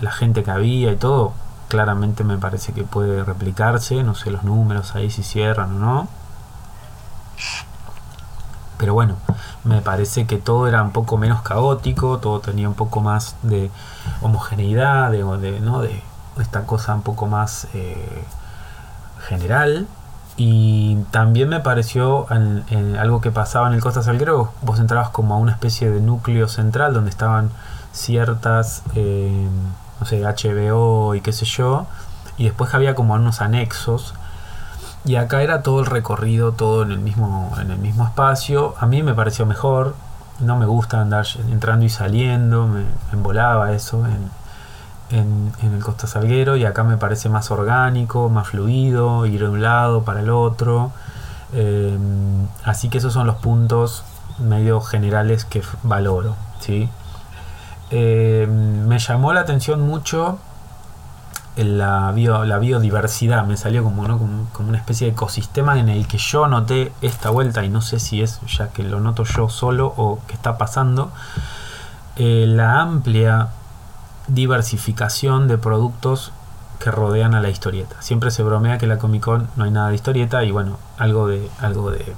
la 0.00 0.10
gente 0.10 0.42
que 0.42 0.50
había 0.50 0.92
y 0.92 0.96
todo, 0.96 1.32
claramente 1.68 2.24
me 2.24 2.38
parece 2.38 2.72
que 2.72 2.84
puede 2.84 3.24
replicarse, 3.24 4.02
no 4.02 4.14
sé 4.14 4.30
los 4.30 4.44
números 4.44 4.94
ahí 4.94 5.10
si 5.10 5.22
cierran 5.22 5.76
o 5.76 5.78
no. 5.78 6.08
Pero 8.78 8.94
bueno, 8.94 9.16
me 9.64 9.80
parece 9.80 10.26
que 10.26 10.38
todo 10.38 10.66
era 10.66 10.82
un 10.82 10.90
poco 10.90 11.16
menos 11.16 11.42
caótico, 11.42 12.18
todo 12.18 12.40
tenía 12.40 12.68
un 12.68 12.74
poco 12.74 13.00
más 13.00 13.36
de 13.42 13.70
homogeneidad, 14.22 15.12
de, 15.12 15.22
de, 15.38 15.60
¿no? 15.60 15.82
de 15.82 16.02
esta 16.40 16.66
cosa 16.66 16.94
un 16.94 17.02
poco 17.02 17.26
más 17.26 17.68
eh, 17.74 18.24
general. 19.28 19.86
Y 20.44 20.96
también 21.12 21.48
me 21.48 21.60
pareció 21.60 22.26
en, 22.32 22.96
algo 22.96 23.20
que 23.20 23.30
pasaba 23.30 23.68
en 23.68 23.74
el 23.74 23.80
Costa 23.80 24.02
Salguero, 24.02 24.50
vos 24.62 24.80
entrabas 24.80 25.10
como 25.10 25.34
a 25.34 25.36
una 25.36 25.52
especie 25.52 25.88
de 25.88 26.00
núcleo 26.00 26.48
central 26.48 26.92
donde 26.92 27.10
estaban 27.10 27.50
ciertas, 27.92 28.82
eh, 28.96 29.46
no 30.00 30.04
sé, 30.04 30.24
HBO 30.24 31.14
y 31.14 31.20
qué 31.20 31.32
sé 31.32 31.44
yo, 31.44 31.86
y 32.38 32.46
después 32.46 32.74
había 32.74 32.96
como 32.96 33.14
unos 33.14 33.40
anexos, 33.40 34.14
y 35.04 35.14
acá 35.14 35.42
era 35.42 35.62
todo 35.62 35.78
el 35.78 35.86
recorrido, 35.86 36.50
todo 36.50 36.82
en 36.82 36.90
el 36.90 36.98
mismo, 36.98 37.54
en 37.60 37.70
el 37.70 37.78
mismo 37.78 38.04
espacio. 38.04 38.74
A 38.80 38.86
mí 38.86 39.04
me 39.04 39.14
pareció 39.14 39.46
mejor, 39.46 39.94
no 40.40 40.56
me 40.56 40.66
gusta 40.66 41.00
andar 41.00 41.24
entrando 41.52 41.84
y 41.84 41.88
saliendo, 41.88 42.66
me, 42.66 42.80
me 42.80 43.12
embolaba 43.12 43.70
eso. 43.74 44.04
En, 44.06 44.41
en, 45.12 45.52
el 45.62 45.82
Costa 45.82 46.06
Salguero 46.06 46.56
y 46.56 46.64
acá 46.64 46.82
me 46.84 46.96
parece 46.96 47.28
más 47.28 47.50
orgánico, 47.50 48.28
más 48.28 48.48
fluido, 48.48 49.26
ir 49.26 49.40
de 49.40 49.48
un 49.48 49.62
lado 49.62 50.02
para 50.02 50.20
el 50.20 50.30
otro. 50.30 50.92
Eh, 51.52 51.96
así 52.64 52.88
que 52.88 52.98
esos 52.98 53.12
son 53.12 53.26
los 53.26 53.36
puntos 53.36 54.04
medio 54.38 54.80
generales 54.80 55.44
que 55.44 55.62
valoro. 55.82 56.34
¿sí? 56.60 56.88
Eh, 57.90 58.46
me 58.48 58.98
llamó 58.98 59.32
la 59.32 59.40
atención 59.40 59.82
mucho 59.82 60.38
la, 61.56 62.10
biodiversidad, 62.12 63.44
me 63.44 63.56
salió 63.56 63.84
como, 63.84 64.06
como, 64.52 64.68
una 64.68 64.78
especie 64.78 65.06
de 65.08 65.12
ecosistema 65.12 65.78
en 65.78 65.88
el 65.90 66.06
que 66.06 66.16
yo 66.16 66.46
noté 66.48 66.92
esta 67.02 67.30
vuelta 67.30 67.62
y 67.64 67.68
no 67.68 67.82
sé 67.82 67.98
si 68.00 68.22
es 68.22 68.40
ya 68.46 68.68
que 68.68 68.82
lo 68.82 69.00
noto 69.00 69.24
yo 69.24 69.48
solo 69.48 69.92
o 69.96 70.20
que 70.26 70.34
está 70.34 70.56
pasando. 70.56 71.10
Eh, 72.16 72.46
la 72.48 72.80
amplia 72.80 73.48
diversificación 74.28 75.48
de 75.48 75.58
productos 75.58 76.32
que 76.78 76.90
rodean 76.90 77.34
a 77.34 77.40
la 77.40 77.48
historieta. 77.48 78.00
Siempre 78.00 78.30
se 78.30 78.42
bromea 78.42 78.78
que 78.78 78.86
la 78.86 78.98
Comic 78.98 79.22
Con 79.22 79.48
no 79.56 79.64
hay 79.64 79.70
nada 79.70 79.88
de 79.88 79.94
historieta 79.94 80.42
y 80.44 80.50
bueno, 80.50 80.78
algo 80.98 81.28
de, 81.28 81.48
algo 81.60 81.90
de, 81.90 82.14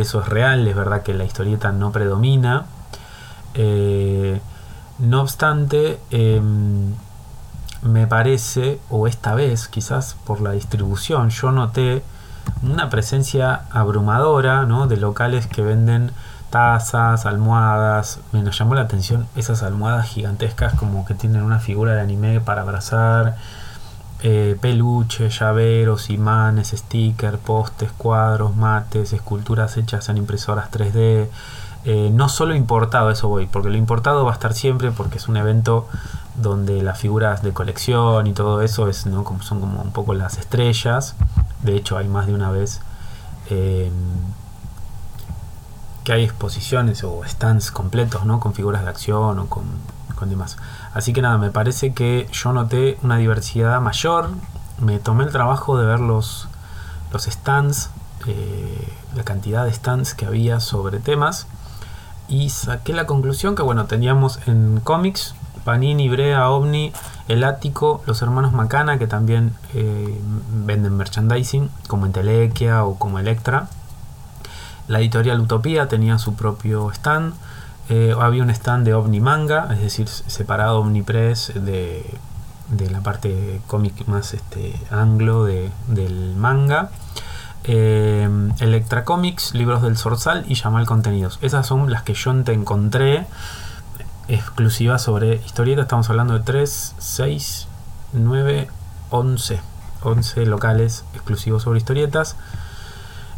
eso 0.00 0.20
es 0.20 0.28
real, 0.28 0.66
es 0.68 0.76
verdad 0.76 1.02
que 1.02 1.14
la 1.14 1.24
historieta 1.24 1.72
no 1.72 1.90
predomina. 1.90 2.66
Eh, 3.54 4.40
no 4.98 5.20
obstante, 5.20 5.98
em, 6.10 6.94
me 7.82 8.06
parece, 8.06 8.80
o 8.88 9.06
esta 9.06 9.34
vez 9.34 9.68
quizás 9.68 10.16
por 10.24 10.40
la 10.40 10.52
distribución, 10.52 11.30
yo 11.30 11.50
noté 11.50 12.02
una 12.62 12.88
presencia 12.90 13.62
abrumadora 13.70 14.64
¿no? 14.64 14.86
de 14.86 14.96
locales 14.96 15.46
que 15.46 15.62
venden 15.62 16.12
tazas, 16.54 17.26
almohadas. 17.26 18.20
Me 18.30 18.40
nos 18.40 18.56
llamó 18.56 18.76
la 18.76 18.82
atención 18.82 19.26
esas 19.34 19.64
almohadas 19.64 20.06
gigantescas 20.06 20.74
como 20.74 21.04
que 21.04 21.14
tienen 21.14 21.42
una 21.42 21.58
figura 21.58 21.96
de 21.96 22.00
anime 22.00 22.40
para 22.40 22.62
abrazar. 22.62 23.34
Eh, 24.22 24.56
peluches, 24.60 25.36
llaveros, 25.36 26.10
imanes, 26.10 26.68
stickers, 26.68 27.38
postes, 27.38 27.90
cuadros, 27.98 28.54
mates, 28.54 29.12
esculturas 29.12 29.76
hechas 29.76 30.08
en 30.08 30.18
impresoras 30.18 30.70
3D. 30.70 31.28
Eh, 31.86 32.10
no 32.12 32.28
solo 32.28 32.54
importado, 32.54 33.10
eso 33.10 33.26
voy, 33.26 33.46
porque 33.46 33.68
lo 33.68 33.76
importado 33.76 34.24
va 34.24 34.30
a 34.30 34.34
estar 34.34 34.54
siempre 34.54 34.92
porque 34.92 35.18
es 35.18 35.26
un 35.26 35.36
evento 35.36 35.88
donde 36.36 36.84
las 36.84 37.00
figuras 37.00 37.42
de 37.42 37.52
colección 37.52 38.28
y 38.28 38.32
todo 38.32 38.62
eso 38.62 38.88
es, 38.88 39.06
¿no? 39.06 39.24
como, 39.24 39.42
son 39.42 39.58
como 39.58 39.82
un 39.82 39.90
poco 39.90 40.14
las 40.14 40.38
estrellas. 40.38 41.16
De 41.64 41.74
hecho 41.74 41.96
hay 41.98 42.06
más 42.06 42.28
de 42.28 42.34
una 42.34 42.52
vez 42.52 42.80
eh, 43.50 43.90
que 46.04 46.12
hay 46.12 46.24
exposiciones 46.24 47.02
o 47.02 47.22
stands 47.26 47.70
completos, 47.70 48.24
¿no? 48.26 48.38
Con 48.38 48.54
figuras 48.54 48.84
de 48.84 48.90
acción 48.90 49.38
o 49.38 49.46
con, 49.46 49.64
con 50.14 50.28
demás. 50.28 50.56
Así 50.92 51.12
que 51.12 51.22
nada, 51.22 51.38
me 51.38 51.50
parece 51.50 51.92
que 51.94 52.28
yo 52.30 52.52
noté 52.52 52.98
una 53.02 53.16
diversidad 53.16 53.80
mayor. 53.80 54.30
Me 54.78 54.98
tomé 54.98 55.24
el 55.24 55.32
trabajo 55.32 55.78
de 55.78 55.86
ver 55.86 56.00
los, 56.00 56.48
los 57.12 57.24
stands, 57.24 57.90
eh, 58.26 58.88
la 59.14 59.24
cantidad 59.24 59.64
de 59.64 59.72
stands 59.72 60.14
que 60.14 60.26
había 60.26 60.60
sobre 60.60 61.00
temas. 61.00 61.46
Y 62.28 62.50
saqué 62.50 62.92
la 62.92 63.06
conclusión 63.06 63.54
que, 63.54 63.62
bueno, 63.62 63.86
teníamos 63.86 64.40
en 64.46 64.80
cómics 64.80 65.34
Panini, 65.64 66.08
Brea, 66.08 66.50
Omni, 66.50 66.92
El 67.26 67.42
Ático, 67.42 68.02
los 68.06 68.20
hermanos 68.22 68.52
Macana, 68.52 68.98
que 68.98 69.06
también 69.06 69.54
eh, 69.72 70.20
venden 70.66 70.96
merchandising, 70.96 71.70
como 71.88 72.06
Entelequia 72.06 72.84
o 72.84 72.98
como 72.98 73.18
Electra. 73.18 73.68
La 74.88 75.00
editorial 75.00 75.40
Utopía 75.40 75.88
tenía 75.88 76.18
su 76.18 76.34
propio 76.34 76.90
stand. 76.90 77.34
Eh, 77.88 78.14
había 78.18 78.42
un 78.42 78.50
stand 78.50 78.86
de 78.86 78.94
Omni 78.94 79.20
Manga, 79.20 79.68
es 79.72 79.80
decir, 79.80 80.08
separado 80.08 80.80
Omnipress 80.80 81.52
de, 81.54 82.04
de 82.68 82.90
la 82.90 83.00
parte 83.00 83.60
cómic 83.66 84.06
más 84.06 84.34
este, 84.34 84.74
anglo 84.90 85.44
de, 85.44 85.70
del 85.88 86.34
manga. 86.36 86.90
Eh, 87.64 88.28
Electra 88.60 89.04
Comics, 89.04 89.54
Libros 89.54 89.82
del 89.82 89.96
Sorsal 89.96 90.44
y 90.48 90.54
Yamal 90.54 90.86
Contenidos. 90.86 91.38
Esas 91.40 91.66
son 91.66 91.90
las 91.90 92.02
que 92.02 92.14
yo 92.14 92.34
te 92.42 92.52
encontré 92.52 93.26
exclusivas 94.28 95.02
sobre 95.02 95.36
historietas. 95.36 95.84
Estamos 95.84 96.10
hablando 96.10 96.34
de 96.34 96.40
3, 96.40 96.94
6, 96.98 97.68
9, 98.12 98.68
11. 99.10 99.60
11 100.02 100.46
locales 100.46 101.04
exclusivos 101.14 101.62
sobre 101.62 101.78
historietas. 101.78 102.36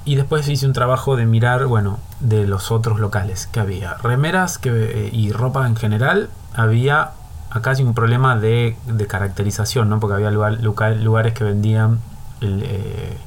Y 0.07 0.15
después 0.15 0.49
hice 0.49 0.67
un 0.67 0.73
trabajo 0.73 1.17
de 1.17 1.27
mirar, 1.27 1.67
bueno, 1.67 1.99
de 2.21 2.47
los 2.47 2.71
otros 2.71 3.01
locales 3.01 3.49
que 3.49 3.61
había. 3.61 3.95
Remeras 3.95 4.57
que, 4.57 4.71
eh, 4.71 5.11
y 5.13 5.33
ropa 5.33 5.67
en 5.67 5.77
general. 5.77 6.31
Había 6.55 7.11
acá 7.51 7.71
hay 7.71 7.83
un 7.83 7.95
problema 7.95 8.37
de, 8.37 8.77
caracterización, 9.09 9.89
¿no? 9.89 10.01
Porque 10.01 10.15
había 10.15 10.31
lugares 10.31 11.35
que 11.35 11.45
vendían 11.45 12.01
eh, 12.41 13.19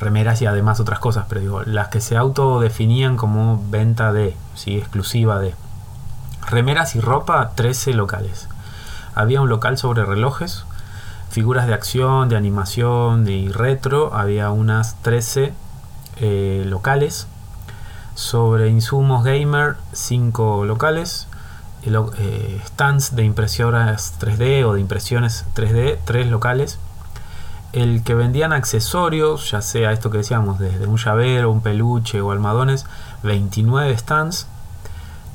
remeras 0.00 0.42
y 0.42 0.46
además 0.46 0.80
otras 0.80 0.98
cosas. 0.98 1.26
Pero 1.28 1.40
digo, 1.40 1.62
las 1.64 1.88
que 1.88 2.00
se 2.00 2.16
autodefinían 2.16 3.16
como 3.16 3.62
venta 3.70 4.12
de, 4.12 4.36
¿sí? 4.54 4.76
exclusiva 4.76 5.38
de. 5.38 5.54
Remeras 6.46 6.96
y 6.96 7.00
ropa, 7.00 7.50
13 7.54 7.94
locales. 7.94 8.48
Había 9.14 9.40
un 9.40 9.48
local 9.48 9.76
sobre 9.76 10.04
relojes, 10.04 10.64
figuras 11.30 11.66
de 11.66 11.74
acción, 11.74 12.28
de 12.28 12.36
animación 12.36 13.28
y 13.28 13.48
retro. 13.48 14.14
Había 14.14 14.50
unas 14.50 15.00
13 15.02 15.52
eh, 16.20 16.64
locales. 16.66 17.26
Sobre 18.14 18.68
insumos 18.68 19.24
gamer, 19.24 19.76
5 19.92 20.64
locales. 20.64 21.28
Eh, 21.84 22.60
stands 22.66 23.14
de 23.14 23.24
impresoras 23.24 24.14
3D 24.18 24.64
o 24.64 24.74
de 24.74 24.80
impresiones 24.80 25.44
3D, 25.54 25.98
3 26.04 26.26
locales. 26.26 26.78
El 27.72 28.02
que 28.02 28.14
vendían 28.14 28.52
accesorios, 28.52 29.50
ya 29.50 29.62
sea 29.62 29.92
esto 29.92 30.10
que 30.10 30.18
decíamos, 30.18 30.58
desde 30.58 30.86
un 30.86 30.96
llavero, 30.96 31.50
un 31.50 31.60
peluche 31.60 32.20
o 32.20 32.32
almadones, 32.32 32.86
29 33.22 33.96
stands. 33.96 34.46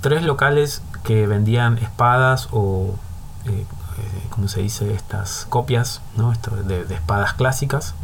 3 0.02 0.24
locales 0.24 0.82
que 1.04 1.28
vendían 1.28 1.78
espadas 1.78 2.50
o, 2.52 2.96
eh, 3.46 3.65
como 4.30 4.48
se 4.48 4.62
dice, 4.62 4.93
estas 4.93 5.46
copias 5.50 6.02
¿no? 6.17 6.34
de, 6.65 6.86
de 6.86 6.96
espadas 6.96 7.34
clásicas. 7.34 7.96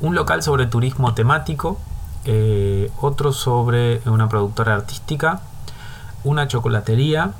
Un 0.00 0.14
local 0.14 0.42
sobre 0.42 0.66
turismo 0.66 1.14
temático, 1.14 1.78
eh, 2.24 2.90
otro 3.00 3.32
sobre 3.32 4.00
una 4.06 4.28
productora 4.28 4.74
artística, 4.74 5.40
una 6.24 6.46
chocolatería, 6.46 7.32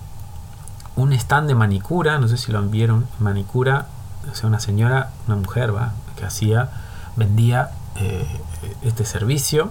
un 0.97 1.13
stand 1.13 1.49
de 1.49 1.55
manicura, 1.55 2.19
no 2.19 2.29
sé 2.29 2.37
si 2.37 2.53
lo 2.53 2.63
vieron, 2.63 3.07
manicura, 3.19 3.87
o 4.31 4.35
sea, 4.35 4.49
una 4.49 4.61
señora, 4.61 5.11
una 5.27 5.37
mujer, 5.37 5.75
¿va? 5.75 5.93
que 6.17 6.25
hacía, 6.25 6.71
vendía 7.17 7.71
eh, 7.97 8.27
este 8.83 9.05
servicio, 9.05 9.71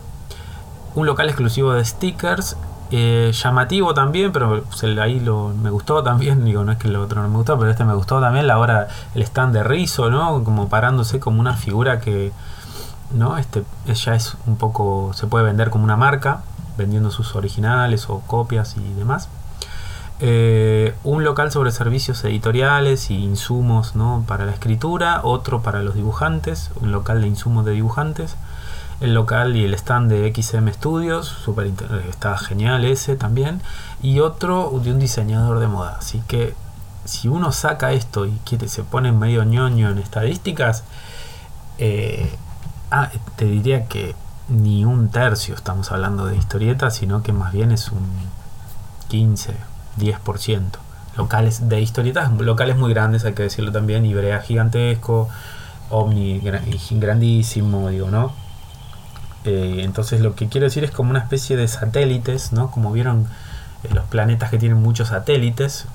un 0.95 1.05
local 1.05 1.27
exclusivo 1.27 1.73
de 1.73 1.85
stickers, 1.85 2.57
eh, 2.93 3.31
llamativo 3.33 3.93
también, 3.93 4.33
pero 4.33 4.65
ahí 5.01 5.21
lo, 5.21 5.49
me 5.49 5.69
gustó 5.69 6.03
también, 6.03 6.43
digo, 6.45 6.63
no 6.63 6.73
es 6.73 6.77
que 6.77 6.87
el 6.87 6.95
otro 6.97 7.21
no 7.21 7.29
me 7.29 7.37
gustó, 7.37 7.57
pero 7.57 7.71
este 7.71 7.85
me 7.85 7.93
gustó 7.93 8.19
también, 8.19 8.47
la 8.47 8.57
hora, 8.57 8.87
el 9.15 9.21
stand 9.21 9.53
de 9.53 9.63
Rizo, 9.63 10.09
¿no? 10.09 10.43
Como 10.43 10.67
parándose 10.69 11.19
como 11.19 11.39
una 11.39 11.55
figura 11.55 11.99
que 11.99 12.31
¿no? 13.13 13.37
Este 13.37 13.63
ya 13.93 14.15
es 14.15 14.37
un 14.45 14.57
poco, 14.57 15.11
se 15.13 15.27
puede 15.27 15.45
vender 15.45 15.69
como 15.69 15.83
una 15.83 15.97
marca, 15.97 16.43
vendiendo 16.77 17.11
sus 17.11 17.35
originales 17.35 18.09
o 18.09 18.19
copias 18.21 18.75
y 18.77 18.93
demás. 18.93 19.29
Eh, 20.23 20.93
un 21.03 21.23
local 21.23 21.51
sobre 21.51 21.71
servicios 21.71 22.23
editoriales 22.23 23.09
y 23.09 23.15
insumos 23.15 23.95
¿no? 23.95 24.23
para 24.27 24.45
la 24.45 24.51
escritura, 24.51 25.21
otro 25.23 25.63
para 25.63 25.81
los 25.81 25.95
dibujantes, 25.95 26.69
un 26.79 26.91
local 26.91 27.21
de 27.21 27.27
insumos 27.27 27.65
de 27.65 27.71
dibujantes, 27.71 28.35
el 28.99 29.15
local 29.15 29.55
y 29.55 29.65
el 29.65 29.73
stand 29.73 30.11
de 30.11 30.31
XM 30.31 30.71
Studios, 30.73 31.27
super 31.27 31.71
está 32.07 32.37
genial 32.37 32.85
ese 32.85 33.15
también, 33.15 33.61
y 34.03 34.19
otro 34.19 34.71
de 34.83 34.91
un 34.91 34.99
diseñador 34.99 35.57
de 35.57 35.65
moda. 35.65 35.95
Así 35.97 36.21
que 36.27 36.53
si 37.03 37.27
uno 37.27 37.51
saca 37.51 37.91
esto 37.91 38.27
y 38.27 38.39
se 38.67 38.83
pone 38.83 39.11
medio 39.11 39.43
ñoño 39.43 39.89
en 39.89 39.97
estadísticas, 39.97 40.83
eh, 41.79 42.31
Ah, 42.91 43.09
te 43.37 43.45
diría 43.45 43.85
que 43.87 44.15
ni 44.49 44.83
un 44.83 45.09
tercio 45.09 45.55
estamos 45.55 45.91
hablando 45.93 46.25
de 46.25 46.35
historietas, 46.35 46.95
sino 46.95 47.23
que 47.23 47.31
más 47.31 47.53
bien 47.53 47.71
es 47.71 47.89
un 47.89 48.05
15, 49.07 49.55
10%. 49.97 50.61
Locales 51.15 51.69
de 51.69 51.81
historietas, 51.81 52.31
locales 52.39 52.77
muy 52.77 52.93
grandes, 52.93 53.23
hay 53.23 53.33
que 53.33 53.43
decirlo 53.43 53.71
también, 53.71 54.05
Ibrea 54.05 54.41
gigantesco, 54.41 55.29
Omni 55.89 56.41
grandísimo, 56.91 57.89
digo, 57.89 58.09
¿no? 58.09 58.33
Eh, 59.43 59.77
entonces 59.79 60.21
lo 60.21 60.35
que 60.35 60.47
quiero 60.47 60.65
decir 60.65 60.83
es 60.83 60.91
como 60.91 61.09
una 61.09 61.19
especie 61.19 61.57
de 61.57 61.67
satélites, 61.67 62.51
¿no? 62.53 62.71
Como 62.71 62.91
vieron 62.91 63.27
eh, 63.83 63.93
los 63.93 64.05
planetas 64.05 64.51
que 64.51 64.57
tienen 64.57 64.81
muchos 64.81 65.09
satélites, 65.09 65.85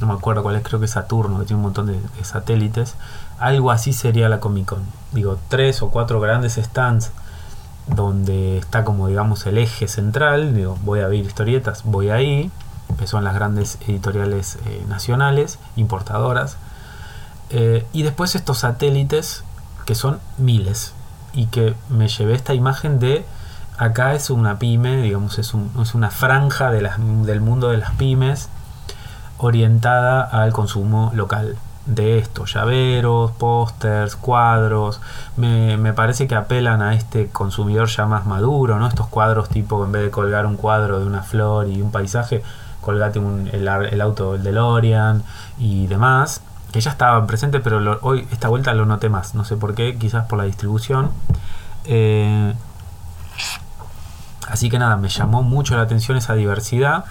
no 0.00 0.06
me 0.06 0.14
acuerdo 0.14 0.42
cuál 0.42 0.56
es, 0.56 0.62
creo 0.62 0.80
que 0.80 0.88
Saturno, 0.88 1.38
que 1.38 1.46
tiene 1.46 1.58
un 1.58 1.64
montón 1.64 1.86
de 1.86 2.00
satélites, 2.22 2.96
algo 3.38 3.70
así 3.70 3.92
sería 3.92 4.28
la 4.28 4.38
Comic 4.38 4.66
Con. 4.66 4.82
Digo, 5.12 5.38
tres 5.48 5.82
o 5.82 5.90
cuatro 5.90 6.20
grandes 6.20 6.54
stands 6.54 7.10
donde 7.86 8.58
está 8.58 8.84
como 8.84 9.08
digamos 9.08 9.46
el 9.46 9.58
eje 9.58 9.88
central. 9.88 10.54
Digo, 10.54 10.78
voy 10.84 11.00
a 11.00 11.08
ver 11.08 11.20
historietas, 11.20 11.82
voy 11.84 12.10
ahí. 12.10 12.50
Que 12.98 13.06
son 13.06 13.22
las 13.22 13.34
grandes 13.34 13.78
editoriales 13.86 14.58
eh, 14.66 14.84
nacionales, 14.88 15.58
importadoras. 15.76 16.56
Eh, 17.50 17.86
y 17.92 18.02
después 18.02 18.34
estos 18.34 18.58
satélites 18.58 19.44
que 19.86 19.94
son 19.94 20.18
miles. 20.38 20.92
Y 21.32 21.46
que 21.46 21.74
me 21.88 22.08
llevé 22.08 22.34
esta 22.34 22.52
imagen 22.52 22.98
de 22.98 23.24
acá 23.78 24.14
es 24.14 24.28
una 24.28 24.58
pyme, 24.58 25.02
digamos, 25.02 25.38
es, 25.38 25.54
una 25.54 26.10
franja 26.10 26.70
del 26.70 27.40
mundo 27.40 27.70
de 27.70 27.78
las 27.78 27.92
pymes 27.92 28.50
orientada 29.40 30.22
al 30.22 30.52
consumo 30.52 31.10
local 31.14 31.56
de 31.86 32.18
esto, 32.18 32.44
llaveros, 32.44 33.32
pósters, 33.32 34.16
cuadros. 34.16 35.00
Me, 35.36 35.92
parece 35.92 36.28
que 36.28 36.34
apelan 36.34 36.82
a 36.82 36.94
este 36.94 37.28
consumidor 37.28 37.88
ya 37.88 38.06
más 38.06 38.26
maduro, 38.26 38.78
¿no? 38.78 38.86
Estos 38.86 39.06
cuadros 39.08 39.48
tipo, 39.48 39.84
en 39.84 39.92
vez 39.92 40.02
de 40.04 40.10
colgar 40.10 40.46
un 40.46 40.56
cuadro 40.56 41.00
de 41.00 41.06
una 41.06 41.22
flor 41.22 41.68
y 41.68 41.80
un 41.80 41.90
paisaje, 41.90 42.42
colgate 42.80 43.18
el, 43.52 43.66
el, 43.66 44.00
auto 44.00 44.34
del 44.34 44.42
DeLorean 44.42 45.22
y 45.58 45.86
demás, 45.86 46.42
que 46.72 46.80
ya 46.80 46.90
estaban 46.90 47.26
presentes, 47.26 47.60
pero 47.62 47.98
hoy 48.02 48.28
esta 48.30 48.48
vuelta 48.48 48.72
lo 48.74 48.86
noté 48.86 49.08
más, 49.08 49.34
no 49.34 49.44
sé 49.44 49.56
por 49.56 49.74
qué, 49.74 49.96
quizás 49.98 50.26
por 50.26 50.38
la 50.38 50.44
distribución. 50.44 51.10
Eh, 51.86 52.54
así 54.48 54.70
que 54.70 54.78
nada, 54.78 54.96
me 54.96 55.08
llamó 55.08 55.42
mucho 55.42 55.76
la 55.76 55.82
atención 55.82 56.16
esa 56.18 56.34
diversidad 56.34 57.04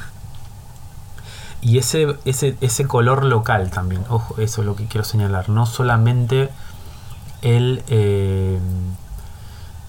y 1.62 1.78
ese, 1.78 2.16
ese, 2.26 2.56
ese 2.62 2.86
color 2.86 3.26
local 3.26 3.70
también, 3.70 4.04
ojo, 4.10 4.36
eso 4.40 4.62
es 4.62 4.66
lo 4.66 4.76
que 4.76 4.86
quiero 4.86 5.04
señalar, 5.04 5.50
no 5.50 5.66
solamente 5.66 6.50
el, 7.42 7.84
eh, 7.88 8.60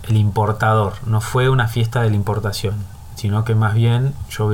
el 0.08 0.16
importador, 0.16 0.94
no 1.06 1.20
fue 1.20 1.48
una 1.48 1.68
fiesta 1.68 2.02
de 2.02 2.10
la 2.10 2.16
importación, 2.16 2.74
sino 3.14 3.44
que 3.44 3.54
más 3.54 3.74
bien 3.74 4.14
yo 4.30 4.50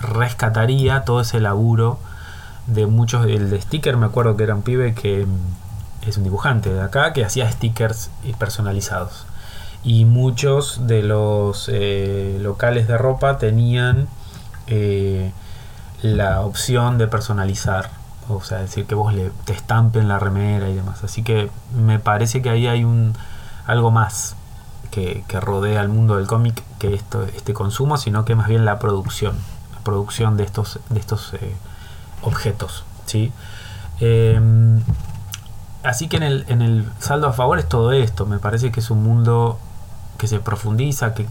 rescataría 0.00 1.04
todo 1.04 1.20
ese 1.20 1.40
laburo 1.40 1.98
de 2.66 2.86
muchos, 2.86 3.26
el 3.26 3.50
de 3.50 3.60
sticker. 3.60 3.96
Me 3.96 4.06
acuerdo 4.06 4.36
que 4.36 4.44
era 4.44 4.54
un 4.54 4.62
pibe 4.62 4.94
que 4.94 5.26
mm, 5.26 6.08
es 6.08 6.16
un 6.16 6.24
dibujante 6.24 6.72
de 6.72 6.82
acá 6.82 7.12
que 7.12 7.24
hacía 7.24 7.50
stickers 7.50 8.10
personalizados. 8.38 9.26
Y 9.82 10.06
muchos 10.06 10.86
de 10.86 11.02
los 11.02 11.68
eh, 11.72 12.38
locales 12.40 12.88
de 12.88 12.96
ropa 12.96 13.38
tenían 13.38 14.08
eh, 14.66 15.32
la 16.04 16.42
opción 16.42 16.98
de 16.98 17.08
personalizar, 17.08 17.88
o 18.28 18.42
sea, 18.42 18.58
decir 18.58 18.84
que 18.84 18.94
vos 18.94 19.14
le, 19.14 19.30
te 19.46 19.54
estampen 19.54 20.06
la 20.06 20.18
remera 20.18 20.68
y 20.68 20.74
demás. 20.74 21.02
Así 21.02 21.22
que 21.22 21.50
me 21.74 21.98
parece 21.98 22.42
que 22.42 22.50
ahí 22.50 22.66
hay 22.66 22.84
un 22.84 23.14
algo 23.66 23.90
más 23.90 24.36
que, 24.90 25.24
rodea 25.40 25.80
el 25.80 25.88
mundo 25.88 26.16
del 26.16 26.26
cómic 26.26 26.62
que 26.78 26.92
esto, 26.92 27.22
este 27.22 27.54
consumo, 27.54 27.96
sino 27.96 28.26
que 28.26 28.34
más 28.34 28.48
bien 28.48 28.66
la 28.66 28.78
producción, 28.78 29.34
la 29.72 29.80
producción 29.80 30.36
de 30.36 30.44
estos, 30.44 30.78
de 30.90 31.00
estos 31.00 31.32
eh, 31.32 31.56
objetos. 32.20 32.84
¿sí? 33.06 33.32
Em, 33.98 34.82
así 35.82 36.08
que 36.08 36.18
en 36.18 36.22
el, 36.22 36.44
en 36.48 36.60
el 36.60 36.86
saldo 36.98 37.28
a 37.28 37.32
favor 37.32 37.58
es 37.58 37.66
todo 37.66 37.92
esto, 37.92 38.26
me 38.26 38.38
parece 38.38 38.70
que 38.70 38.80
es 38.80 38.90
un 38.90 39.02
mundo 39.02 39.58
que 40.18 40.28
se 40.28 40.38
profundiza, 40.38 41.14
que, 41.14 41.26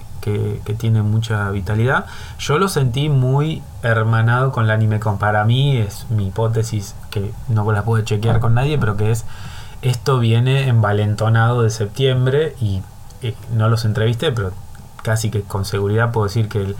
tiene 0.77 1.01
mucha 1.01 1.49
vitalidad. 1.49 2.05
Yo 2.39 2.57
lo 2.57 2.67
sentí 2.67 3.09
muy 3.09 3.61
hermanado 3.81 4.51
con 4.51 4.65
el 4.65 4.71
anime 4.71 4.99
con. 4.99 5.17
Para 5.17 5.43
mí 5.43 5.77
es 5.77 6.05
mi 6.09 6.27
hipótesis 6.27 6.95
que 7.09 7.31
no 7.49 7.69
la 7.71 7.83
puedo 7.83 8.03
chequear 8.03 8.39
con 8.39 8.53
nadie, 8.53 8.77
pero 8.77 8.97
que 8.97 9.11
es 9.11 9.25
esto 9.81 10.19
viene 10.19 10.69
envalentonado 10.69 11.63
de 11.63 11.69
septiembre 11.69 12.55
y 12.61 12.81
eh, 13.21 13.35
no 13.53 13.67
los 13.67 13.85
entrevisté, 13.85 14.31
pero 14.31 14.53
casi 15.03 15.29
que 15.29 15.41
con 15.41 15.65
seguridad 15.65 16.11
puedo 16.11 16.27
decir 16.27 16.47
que 16.47 16.73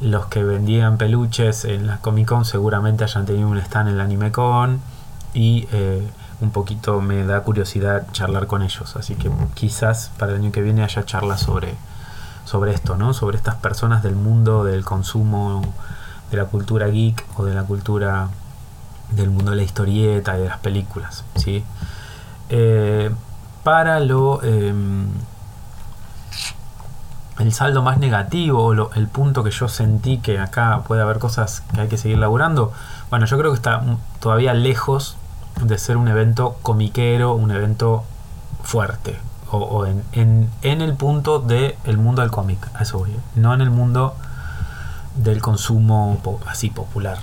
los 0.00 0.26
que 0.26 0.42
vendían 0.42 0.98
peluches 0.98 1.64
en 1.64 1.86
la 1.86 1.98
Comic 1.98 2.28
Con 2.28 2.44
seguramente 2.44 3.04
hayan 3.04 3.24
tenido 3.24 3.48
un 3.48 3.58
stand 3.58 3.90
en 3.90 3.98
la 3.98 4.04
Anime 4.04 4.32
Con 4.32 4.80
y 5.32 5.68
eh, 5.72 6.02
un 6.40 6.50
poquito 6.50 7.00
me 7.00 7.24
da 7.24 7.40
curiosidad 7.42 8.06
charlar 8.12 8.48
con 8.48 8.62
ellos. 8.62 8.96
Así 8.96 9.14
que 9.14 9.30
quizás 9.54 10.10
para 10.18 10.32
el 10.32 10.38
año 10.38 10.52
que 10.52 10.60
viene 10.60 10.82
haya 10.82 11.04
charlas 11.04 11.42
sobre, 11.42 11.74
sobre 12.44 12.72
esto, 12.72 12.96
¿no? 12.96 13.14
Sobre 13.14 13.36
estas 13.36 13.56
personas 13.56 14.02
del 14.02 14.16
mundo 14.16 14.64
del 14.64 14.84
consumo, 14.84 15.62
de 16.30 16.36
la 16.36 16.46
cultura 16.46 16.88
geek 16.88 17.24
o 17.36 17.44
de 17.44 17.54
la 17.54 17.64
cultura 17.64 18.28
del 19.10 19.30
mundo 19.30 19.50
de 19.50 19.58
la 19.58 19.62
historieta 19.62 20.36
y 20.36 20.42
de 20.42 20.48
las 20.48 20.58
películas, 20.58 21.24
¿sí? 21.36 21.64
Eh, 22.48 23.10
para 23.62 24.00
lo 24.00 24.42
em, 24.42 25.06
el 27.38 27.52
saldo 27.52 27.82
más 27.82 27.98
negativo 27.98 28.64
o 28.64 28.92
el 28.94 29.08
punto 29.08 29.42
que 29.42 29.50
yo 29.50 29.68
sentí 29.68 30.18
que 30.18 30.38
acá 30.38 30.82
puede 30.86 31.02
haber 31.02 31.18
cosas 31.18 31.62
que 31.74 31.80
hay 31.80 31.88
que 31.88 31.96
seguir 31.96 32.18
laburando, 32.18 32.72
bueno, 33.10 33.26
yo 33.26 33.38
creo 33.38 33.50
que 33.50 33.56
está 33.56 33.82
todavía 34.20 34.54
lejos 34.54 35.16
de 35.60 35.78
ser 35.78 35.96
un 35.96 36.08
evento 36.08 36.56
comiquero, 36.62 37.34
un 37.34 37.50
evento 37.50 38.04
fuerte, 38.62 39.18
o, 39.52 39.86
en, 39.86 40.02
en, 40.62 40.80
el 40.80 40.94
punto 40.94 41.38
del 41.38 41.74
el 41.84 41.98
mundo 41.98 42.22
del 42.22 42.30
cómic, 42.30 42.58
eso 42.80 42.98
voy, 42.98 43.14
no 43.34 43.52
en 43.52 43.60
el 43.60 43.70
mundo 43.70 44.14
del 45.16 45.42
consumo 45.42 46.20
así 46.46 46.70
popular. 46.70 47.18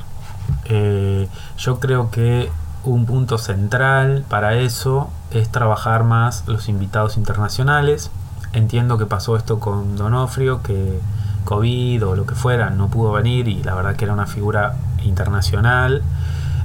Eh, 0.65 1.27
yo 1.57 1.79
creo 1.79 2.11
que 2.11 2.49
un 2.83 3.05
punto 3.05 3.37
central 3.37 4.23
para 4.29 4.55
eso 4.55 5.09
es 5.31 5.49
trabajar 5.49 6.03
más 6.03 6.43
los 6.47 6.69
invitados 6.69 7.17
internacionales. 7.17 8.11
Entiendo 8.53 8.97
que 8.97 9.05
pasó 9.05 9.35
esto 9.35 9.59
con 9.59 9.95
Donofrio, 9.95 10.63
que 10.63 10.99
COVID 11.45 12.05
o 12.05 12.15
lo 12.15 12.25
que 12.25 12.35
fuera 12.35 12.69
no 12.69 12.89
pudo 12.89 13.11
venir 13.11 13.47
y 13.47 13.63
la 13.63 13.75
verdad 13.75 13.95
que 13.95 14.05
era 14.05 14.13
una 14.13 14.27
figura 14.27 14.75
internacional. 15.03 16.03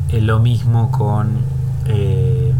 Eh, 0.08 0.20
lo 0.20 0.38
mismo 0.38 0.90
con 0.90 1.38
eh, 1.86 2.53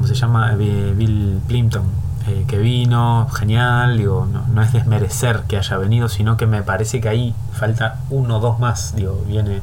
¿cómo 0.00 0.08
se 0.08 0.14
llama? 0.14 0.54
Eh, 0.58 0.94
Bill 0.96 1.42
Plimpton, 1.46 1.84
eh, 2.26 2.46
que 2.48 2.56
vino, 2.56 3.28
genial, 3.28 3.98
digo, 3.98 4.26
no, 4.26 4.62
es 4.62 4.72
desmerecer 4.72 5.42
que 5.46 5.58
haya 5.58 5.76
venido, 5.76 6.08
sino 6.08 6.38
que 6.38 6.46
me 6.46 6.62
parece 6.62 7.02
que 7.02 7.10
ahí 7.10 7.34
falta 7.52 8.00
uno 8.08 8.38
o 8.38 8.40
dos 8.40 8.58
más, 8.58 8.96
digo, 8.96 9.22
viene 9.26 9.60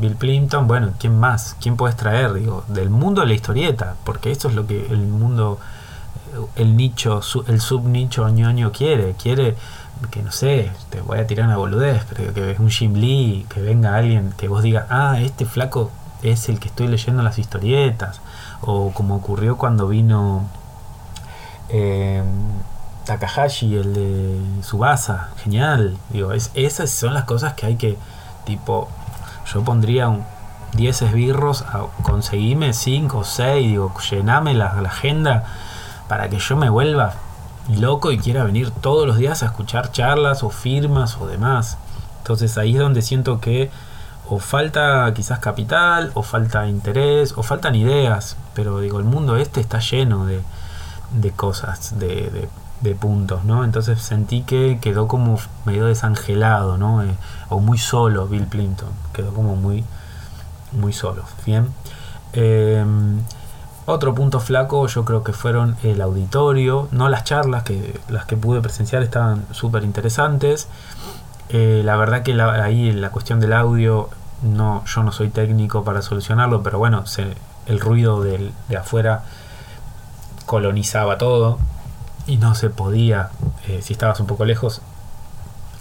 Bill 0.00 0.16
Plimpton, 0.16 0.66
bueno, 0.66 0.90
¿quién 0.98 1.16
más? 1.16 1.56
¿Quién 1.60 1.76
puedes 1.76 1.96
traer? 1.96 2.32
Digo, 2.32 2.64
del 2.66 2.90
mundo 2.90 3.20
de 3.20 3.28
la 3.28 3.34
historieta, 3.34 3.94
porque 4.02 4.32
eso 4.32 4.48
es 4.48 4.56
lo 4.56 4.66
que 4.66 4.86
el 4.90 5.06
mundo, 5.06 5.60
el 6.56 6.76
nicho, 6.76 7.20
el 7.46 7.60
subnicho 7.60 8.28
ñoño 8.28 8.72
quiere, 8.72 9.14
quiere 9.14 9.54
que 10.10 10.20
no 10.20 10.32
sé, 10.32 10.72
te 10.90 11.00
voy 11.00 11.20
a 11.20 11.28
tirar 11.28 11.46
una 11.46 11.58
boludez, 11.58 12.04
pero 12.12 12.34
que 12.34 12.50
es 12.50 12.58
un 12.58 12.70
Jim 12.70 12.94
Lee, 12.94 13.46
que 13.48 13.62
venga 13.62 13.94
alguien 13.94 14.34
que 14.36 14.48
vos 14.48 14.64
digas, 14.64 14.86
ah, 14.90 15.20
este 15.20 15.46
flaco 15.46 15.92
es 16.22 16.48
el 16.48 16.58
que 16.58 16.68
estoy 16.68 16.88
leyendo 16.88 17.22
las 17.22 17.38
historietas. 17.38 18.20
O 18.60 18.92
como 18.92 19.16
ocurrió 19.16 19.56
cuando 19.56 19.88
vino 19.88 20.44
eh, 21.68 22.22
Takahashi, 23.04 23.76
el 23.76 23.94
de 23.94 24.62
Subasa. 24.62 25.30
Genial. 25.42 25.96
Digo, 26.10 26.32
es, 26.32 26.50
esas 26.54 26.90
son 26.90 27.14
las 27.14 27.24
cosas 27.24 27.54
que 27.54 27.66
hay 27.66 27.76
que, 27.76 27.96
tipo, 28.44 28.88
yo 29.52 29.62
pondría 29.62 30.08
un 30.08 30.24
10 30.74 31.02
esbirros, 31.02 31.62
a, 31.62 31.86
conseguime 32.02 32.72
5 32.72 33.18
o 33.18 33.24
6, 33.24 33.66
digo, 33.66 33.92
llename 34.10 34.54
la 34.54 34.66
agenda 34.66 35.44
para 36.08 36.28
que 36.28 36.38
yo 36.38 36.56
me 36.56 36.68
vuelva 36.68 37.14
loco 37.68 38.12
y 38.12 38.18
quiera 38.18 38.44
venir 38.44 38.70
todos 38.70 39.06
los 39.06 39.18
días 39.18 39.42
a 39.42 39.46
escuchar 39.46 39.90
charlas 39.90 40.42
o 40.42 40.50
firmas 40.50 41.16
o 41.20 41.26
demás. 41.26 41.78
Entonces 42.18 42.58
ahí 42.58 42.74
es 42.74 42.80
donde 42.80 43.02
siento 43.02 43.40
que 43.40 43.70
o 44.28 44.38
falta 44.38 45.12
quizás 45.14 45.38
capital, 45.38 46.10
o 46.14 46.22
falta 46.22 46.66
interés, 46.66 47.34
o 47.36 47.42
faltan 47.42 47.74
ideas, 47.74 48.36
pero 48.54 48.80
digo, 48.80 48.98
el 48.98 49.04
mundo 49.04 49.36
este 49.36 49.60
está 49.60 49.78
lleno 49.78 50.26
de, 50.26 50.42
de 51.12 51.30
cosas, 51.30 51.98
de, 51.98 52.48
de, 52.80 52.94
puntos, 52.94 53.44
¿no? 53.44 53.64
Entonces 53.64 54.00
sentí 54.00 54.42
que 54.42 54.78
quedó 54.80 55.08
como 55.08 55.38
medio 55.64 55.86
desangelado, 55.86 56.78
¿no? 56.78 57.02
Eh, 57.02 57.16
o 57.48 57.58
muy 57.60 57.78
solo 57.78 58.28
Bill 58.28 58.46
Clinton, 58.46 58.90
quedó 59.12 59.32
como 59.34 59.56
muy, 59.56 59.84
muy 60.72 60.92
solo, 60.92 61.24
¿bien? 61.44 61.68
Em, 62.32 63.20
otro 63.86 64.14
punto 64.14 64.40
flaco 64.40 64.86
yo 64.88 65.04
creo 65.04 65.22
que 65.22 65.32
fueron 65.32 65.76
el 65.82 66.00
auditorio, 66.00 66.88
no 66.90 67.08
las 67.08 67.24
charlas, 67.24 67.62
que 67.62 68.00
las 68.08 68.26
que 68.26 68.36
pude 68.36 68.60
presenciar 68.60 69.02
estaban 69.02 69.46
súper 69.52 69.84
interesantes. 69.84 70.68
Eh, 71.48 71.82
la 71.84 71.96
verdad 71.96 72.22
que 72.22 72.34
la, 72.34 72.52
ahí 72.64 72.92
la 72.92 73.10
cuestión 73.10 73.40
del 73.40 73.52
audio, 73.52 74.08
no, 74.42 74.84
yo 74.84 75.02
no 75.02 75.12
soy 75.12 75.28
técnico 75.28 75.84
para 75.84 76.02
solucionarlo, 76.02 76.62
pero 76.62 76.78
bueno, 76.78 77.04
el 77.66 77.80
ruido 77.80 78.22
de 78.22 78.52
afuera 78.76 79.22
colonizaba 80.46 81.18
todo 81.18 81.58
y 82.26 82.38
no 82.38 82.54
se 82.54 82.70
podía, 82.70 83.30
eh, 83.66 83.80
si 83.82 83.92
estabas 83.92 84.18
un 84.20 84.26
poco 84.26 84.44
lejos, 84.44 84.80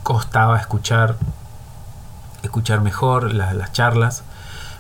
costaba 0.04 0.60
escuchar, 0.60 1.16
escuchar 2.44 2.82
mejor 2.82 3.34
las 3.34 3.72
charlas, 3.72 4.24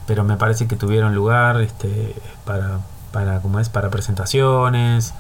pero 0.05 0.23
me 0.23 0.37
parece 0.37 0.67
que 0.67 0.75
tuvieron 0.75 1.15
lugar 1.15 1.61
este, 1.61 2.15
para, 2.45 2.79
para, 3.11 3.39
como 3.39 3.59
es, 3.59 3.69
para 3.69 3.89
presentaciones, 3.89 5.13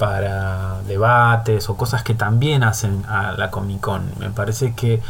para 0.00 0.80
debates 0.88 1.68
o 1.68 1.76
cosas 1.76 2.02
que 2.02 2.14
también 2.14 2.64
hacen 2.64 3.04
a 3.06 3.32
la 3.32 3.50
Comic 3.50 3.80
Con. 3.80 4.10
Me 4.18 4.30
parece 4.30 4.72
que 4.72 5.02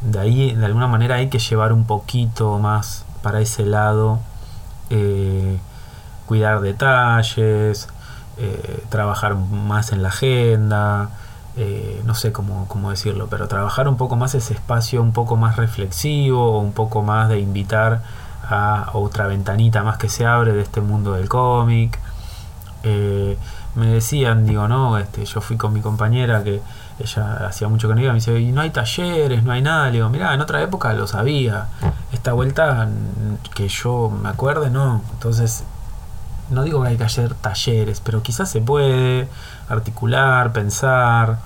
de 0.00 0.20
ahí, 0.20 0.54
de 0.54 0.64
alguna 0.64 0.86
manera, 0.86 1.16
hay 1.16 1.28
que 1.28 1.40
llevar 1.40 1.72
un 1.72 1.86
poquito 1.86 2.58
más 2.60 3.04
para 3.20 3.40
ese 3.40 3.66
lado, 3.66 4.20
eh, 4.90 5.58
cuidar 6.26 6.60
detalles, 6.60 7.88
eh, 8.36 8.84
trabajar 8.90 9.34
más 9.34 9.90
en 9.90 10.02
la 10.02 10.10
agenda. 10.10 11.10
Eh, 11.56 12.00
no 12.06 12.14
sé 12.14 12.30
cómo, 12.30 12.68
cómo, 12.68 12.90
decirlo, 12.90 13.26
pero 13.28 13.48
trabajar 13.48 13.88
un 13.88 13.96
poco 13.96 14.14
más 14.14 14.36
ese 14.36 14.54
espacio 14.54 15.02
un 15.02 15.12
poco 15.12 15.36
más 15.36 15.56
reflexivo, 15.56 16.60
un 16.60 16.72
poco 16.72 17.02
más 17.02 17.28
de 17.28 17.40
invitar 17.40 18.02
a 18.48 18.90
otra 18.92 19.26
ventanita 19.26 19.82
más 19.82 19.98
que 19.98 20.08
se 20.08 20.24
abre 20.24 20.52
de 20.52 20.62
este 20.62 20.80
mundo 20.80 21.14
del 21.14 21.28
cómic 21.28 21.98
me 23.74 23.86
decían, 23.86 24.46
digo, 24.46 24.66
no, 24.68 24.98
este, 24.98 25.24
yo 25.24 25.40
fui 25.40 25.56
con 25.56 25.72
mi 25.72 25.80
compañera 25.80 26.42
que 26.42 26.60
ella 26.98 27.46
hacía 27.46 27.68
mucho 27.68 27.88
que 27.88 27.94
no 27.94 28.00
iba, 28.00 28.12
me 28.12 28.18
dice, 28.18 28.38
y 28.40 28.50
no 28.50 28.60
hay 28.60 28.70
talleres, 28.70 29.44
no 29.44 29.52
hay 29.52 29.62
nada. 29.62 29.86
Le 29.86 29.92
digo, 29.92 30.08
mira, 30.08 30.34
en 30.34 30.40
otra 30.40 30.62
época 30.62 30.92
lo 30.94 31.06
sabía. 31.06 31.68
Esta 32.12 32.32
vuelta 32.32 32.88
que 33.54 33.68
yo 33.68 34.10
me 34.10 34.28
acuerde, 34.28 34.70
no. 34.70 35.02
Entonces, 35.12 35.64
no 36.50 36.64
digo 36.64 36.82
que 36.82 36.88
hay 36.88 36.96
que 36.96 37.04
hacer 37.04 37.34
talleres, 37.34 38.00
pero 38.00 38.22
quizás 38.22 38.50
se 38.50 38.60
puede 38.60 39.28
articular, 39.68 40.52
pensar. 40.52 41.38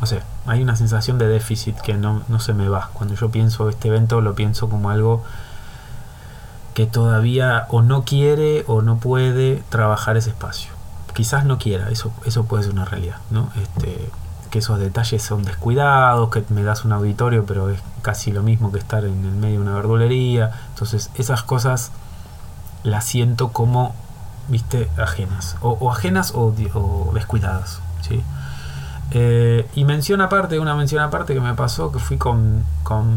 No 0.00 0.06
sé, 0.06 0.22
hay 0.46 0.62
una 0.62 0.76
sensación 0.76 1.18
de 1.18 1.26
déficit 1.26 1.76
que 1.80 1.94
no, 1.94 2.22
no 2.28 2.38
se 2.38 2.54
me 2.54 2.68
va. 2.68 2.90
Cuando 2.92 3.14
yo 3.14 3.30
pienso 3.30 3.68
este 3.68 3.88
evento, 3.88 4.20
lo 4.20 4.34
pienso 4.34 4.68
como 4.68 4.90
algo 4.90 5.24
que 6.74 6.86
todavía 6.86 7.66
o 7.70 7.82
no 7.82 8.04
quiere 8.04 8.64
o 8.68 8.82
no 8.82 8.98
puede 8.98 9.62
trabajar 9.70 10.18
ese 10.18 10.30
espacio 10.30 10.75
quizás 11.16 11.46
no 11.46 11.56
quiera, 11.56 11.88
eso, 11.88 12.12
eso 12.26 12.44
puede 12.44 12.64
ser 12.64 12.74
una 12.74 12.84
realidad, 12.84 13.16
¿no? 13.30 13.48
Este, 13.56 14.10
que 14.50 14.58
esos 14.58 14.78
detalles 14.78 15.22
son 15.22 15.44
descuidados, 15.44 16.28
que 16.28 16.44
me 16.50 16.62
das 16.62 16.84
un 16.84 16.92
auditorio, 16.92 17.46
pero 17.46 17.70
es 17.70 17.80
casi 18.02 18.32
lo 18.32 18.42
mismo 18.42 18.70
que 18.70 18.78
estar 18.78 19.02
en 19.02 19.24
el 19.24 19.32
medio 19.32 19.56
de 19.56 19.62
una 19.62 19.74
verdulería. 19.76 20.50
Entonces, 20.68 21.10
esas 21.14 21.42
cosas 21.42 21.90
las 22.84 23.06
siento 23.06 23.48
como, 23.48 23.94
viste, 24.48 24.90
ajenas. 24.98 25.56
O, 25.62 25.90
ajenas 25.90 26.32
o, 26.34 26.54
descuidadas, 27.14 27.80
¿sí? 28.02 28.22
Eh, 29.12 29.66
y 29.74 29.84
mención 29.84 30.20
aparte, 30.20 30.58
una 30.58 30.74
mención 30.74 31.02
aparte 31.02 31.32
que 31.32 31.40
me 31.40 31.54
pasó, 31.54 31.92
que 31.92 31.98
fui 31.98 32.18
con, 32.18 32.62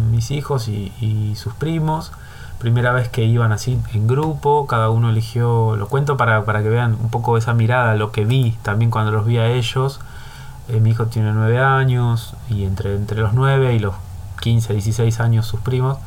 mis 0.10 0.32
hijos 0.32 0.70
y 0.70 1.36
sus 1.36 1.54
primos 1.54 2.14
primera 2.60 2.92
vez 2.92 3.10
que 3.10 3.24
iban 3.24 3.52
así 3.52 3.80
en 3.94 4.08
grupo, 4.08 4.68
cada 4.68 4.90
uno 4.90 5.10
eligió, 5.10 5.76
lo 5.78 5.88
cuento 5.88 6.18
para, 6.18 6.44
que 6.44 6.70
vean 6.70 6.98
un 7.02 7.10
poco 7.10 7.38
esa 7.38 7.54
mirada, 7.54 7.96
lo 7.96 8.12
que 8.12 8.26
vi 8.26 8.58
también 8.64 8.92
cuando 8.92 9.12
los 9.12 9.26
vi 9.26 9.38
a 9.38 9.48
ellos, 9.48 10.00
Eh, 10.70 10.80
mi 10.80 10.92
hijo 10.92 11.08
tiene 11.08 11.32
9 11.34 11.58
años 11.60 12.36
y 12.50 12.64
entre, 12.64 12.96
entre 12.96 13.22
los 13.22 13.34
9 13.34 13.74
y 13.74 13.80
los 13.80 13.96
15, 14.42 14.74
16 14.74 15.20
años 15.20 15.48
sus 15.48 15.60
primos. 15.62 15.98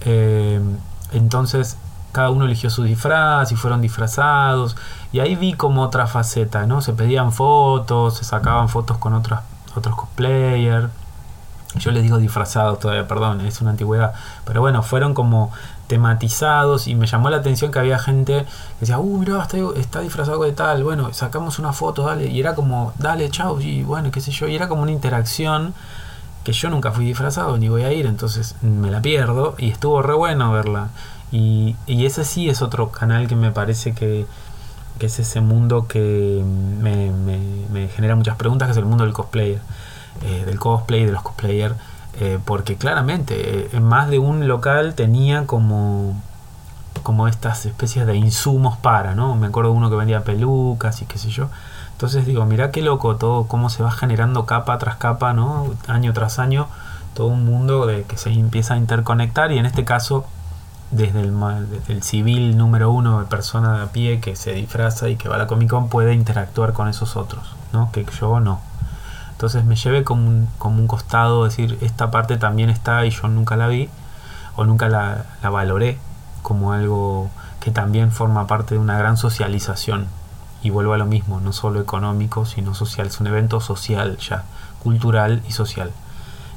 Eh, 0.00 0.60
entonces 1.12 1.76
cada 2.12 2.30
uno 2.30 2.46
eligió 2.46 2.70
su 2.70 2.82
disfraz 2.82 3.52
y 3.52 3.56
fueron 3.56 3.80
disfrazados. 3.82 4.76
Y 5.12 5.20
ahí 5.20 5.36
vi 5.36 5.52
como 5.54 5.82
otra 5.82 6.06
faceta, 6.06 6.66
¿no? 6.66 6.80
Se 6.82 6.94
pedían 6.94 7.30
fotos, 7.32 8.16
se 8.16 8.24
sacaban 8.24 8.68
fotos 8.68 8.98
con 8.98 9.14
otros, 9.14 9.40
otros 9.76 9.94
cosplayers. 9.94 10.88
Yo 11.78 11.90
les 11.90 12.02
digo 12.02 12.18
disfrazados 12.18 12.78
todavía, 12.80 13.06
perdón, 13.06 13.40
es 13.42 13.60
una 13.60 13.70
antigüedad. 13.70 14.12
Pero 14.44 14.60
bueno, 14.60 14.82
fueron 14.82 15.14
como 15.14 15.52
tematizados 15.86 16.88
y 16.88 16.94
me 16.94 17.06
llamó 17.06 17.30
la 17.30 17.38
atención 17.38 17.70
que 17.70 17.78
había 17.78 17.98
gente 17.98 18.44
que 18.44 18.80
decía, 18.80 18.98
uh, 18.98 19.18
mira, 19.18 19.42
está, 19.42 19.58
está, 19.76 20.00
disfrazado 20.00 20.42
de 20.42 20.52
tal, 20.52 20.82
bueno, 20.82 21.12
sacamos 21.12 21.58
una 21.58 21.72
foto, 21.72 22.04
dale, 22.04 22.26
y 22.26 22.40
era 22.40 22.54
como, 22.54 22.92
dale, 22.98 23.30
chao, 23.30 23.60
y 23.60 23.82
bueno, 23.82 24.10
qué 24.10 24.20
sé 24.20 24.32
yo, 24.32 24.48
y 24.48 24.56
era 24.56 24.68
como 24.68 24.82
una 24.82 24.90
interacción 24.90 25.74
que 26.42 26.52
yo 26.52 26.70
nunca 26.70 26.92
fui 26.92 27.04
disfrazado 27.04 27.58
ni 27.58 27.68
voy 27.68 27.82
a 27.82 27.92
ir, 27.92 28.06
entonces 28.06 28.54
me 28.62 28.90
la 28.90 29.02
pierdo 29.02 29.56
y 29.58 29.70
estuvo 29.70 30.00
re 30.02 30.14
bueno 30.14 30.52
verla. 30.52 30.90
Y, 31.32 31.74
y 31.88 32.06
ese 32.06 32.24
sí 32.24 32.48
es 32.48 32.62
otro 32.62 32.90
canal 32.92 33.26
que 33.26 33.34
me 33.34 33.50
parece 33.50 33.94
que, 33.94 34.26
que 34.98 35.06
es 35.06 35.18
ese 35.18 35.40
mundo 35.40 35.86
que 35.88 36.42
me, 36.80 37.10
me, 37.10 37.40
me, 37.72 37.88
genera 37.88 38.14
muchas 38.14 38.36
preguntas, 38.36 38.66
que 38.68 38.72
es 38.72 38.78
el 38.78 38.84
mundo 38.84 39.04
del 39.04 39.12
cosplayer, 39.12 39.60
eh, 40.22 40.44
del 40.44 40.58
cosplay, 40.58 41.04
de 41.04 41.12
los 41.12 41.22
cosplayers 41.22 41.76
eh, 42.18 42.38
porque 42.44 42.76
claramente 42.76 43.68
en 43.76 43.82
más 43.82 44.08
de 44.08 44.18
un 44.18 44.48
local 44.48 44.94
tenía 44.94 45.46
como 45.46 46.14
como 47.02 47.28
estas 47.28 47.66
especies 47.66 48.06
de 48.06 48.16
insumos 48.16 48.78
para, 48.78 49.14
¿no? 49.14 49.36
Me 49.36 49.48
acuerdo 49.48 49.70
de 49.70 49.76
uno 49.76 49.90
que 49.90 49.96
vendía 49.96 50.24
pelucas 50.24 51.02
y 51.02 51.04
qué 51.04 51.18
sé 51.18 51.28
yo. 51.28 51.48
Entonces 51.92 52.26
digo, 52.26 52.44
mira 52.46 52.70
qué 52.70 52.82
loco 52.82 53.16
todo, 53.16 53.46
cómo 53.46 53.70
se 53.70 53.82
va 53.82 53.90
generando 53.90 54.46
capa 54.46 54.78
tras 54.78 54.96
capa, 54.96 55.34
¿no? 55.34 55.74
Año 55.88 56.12
tras 56.14 56.38
año, 56.38 56.68
todo 57.14 57.28
un 57.28 57.44
mundo 57.44 57.86
de 57.86 58.04
que 58.04 58.16
se 58.16 58.30
empieza 58.30 58.74
a 58.74 58.76
interconectar 58.78 59.52
y 59.52 59.58
en 59.58 59.66
este 59.66 59.84
caso 59.84 60.26
desde 60.90 61.20
el, 61.20 61.34
desde 61.70 61.92
el 61.92 62.02
civil 62.02 62.56
número 62.56 62.90
uno 62.90 63.24
persona 63.26 63.76
de 63.78 63.84
a 63.84 63.86
pie 63.92 64.20
que 64.20 64.36
se 64.36 64.52
disfraza 64.52 65.08
y 65.08 65.16
que 65.16 65.28
va 65.28 65.36
a 65.36 65.38
la 65.38 65.46
Comic 65.46 65.70
Con 65.70 65.88
puede 65.88 66.14
interactuar 66.14 66.72
con 66.72 66.88
esos 66.88 67.16
otros, 67.16 67.54
¿no? 67.72 67.92
Que 67.92 68.06
yo 68.18 68.40
no. 68.40 68.60
Entonces 69.36 69.66
me 69.66 69.76
llevé 69.76 70.02
como 70.02 70.26
un, 70.26 70.48
como 70.56 70.80
un 70.80 70.86
costado, 70.86 71.44
decir, 71.44 71.76
esta 71.82 72.10
parte 72.10 72.38
también 72.38 72.70
está 72.70 73.04
y 73.04 73.10
yo 73.10 73.28
nunca 73.28 73.54
la 73.54 73.68
vi 73.68 73.90
o 74.56 74.64
nunca 74.64 74.88
la, 74.88 75.26
la 75.42 75.50
valoré 75.50 75.98
como 76.40 76.72
algo 76.72 77.28
que 77.60 77.70
también 77.70 78.12
forma 78.12 78.46
parte 78.46 78.76
de 78.76 78.80
una 78.80 78.96
gran 78.96 79.18
socialización. 79.18 80.06
Y 80.62 80.70
vuelvo 80.70 80.94
a 80.94 80.96
lo 80.96 81.04
mismo, 81.04 81.38
no 81.38 81.52
solo 81.52 81.80
económico, 81.80 82.46
sino 82.46 82.74
social. 82.74 83.08
Es 83.08 83.20
un 83.20 83.26
evento 83.26 83.60
social 83.60 84.16
ya, 84.16 84.44
cultural 84.82 85.42
y 85.46 85.52
social. 85.52 85.90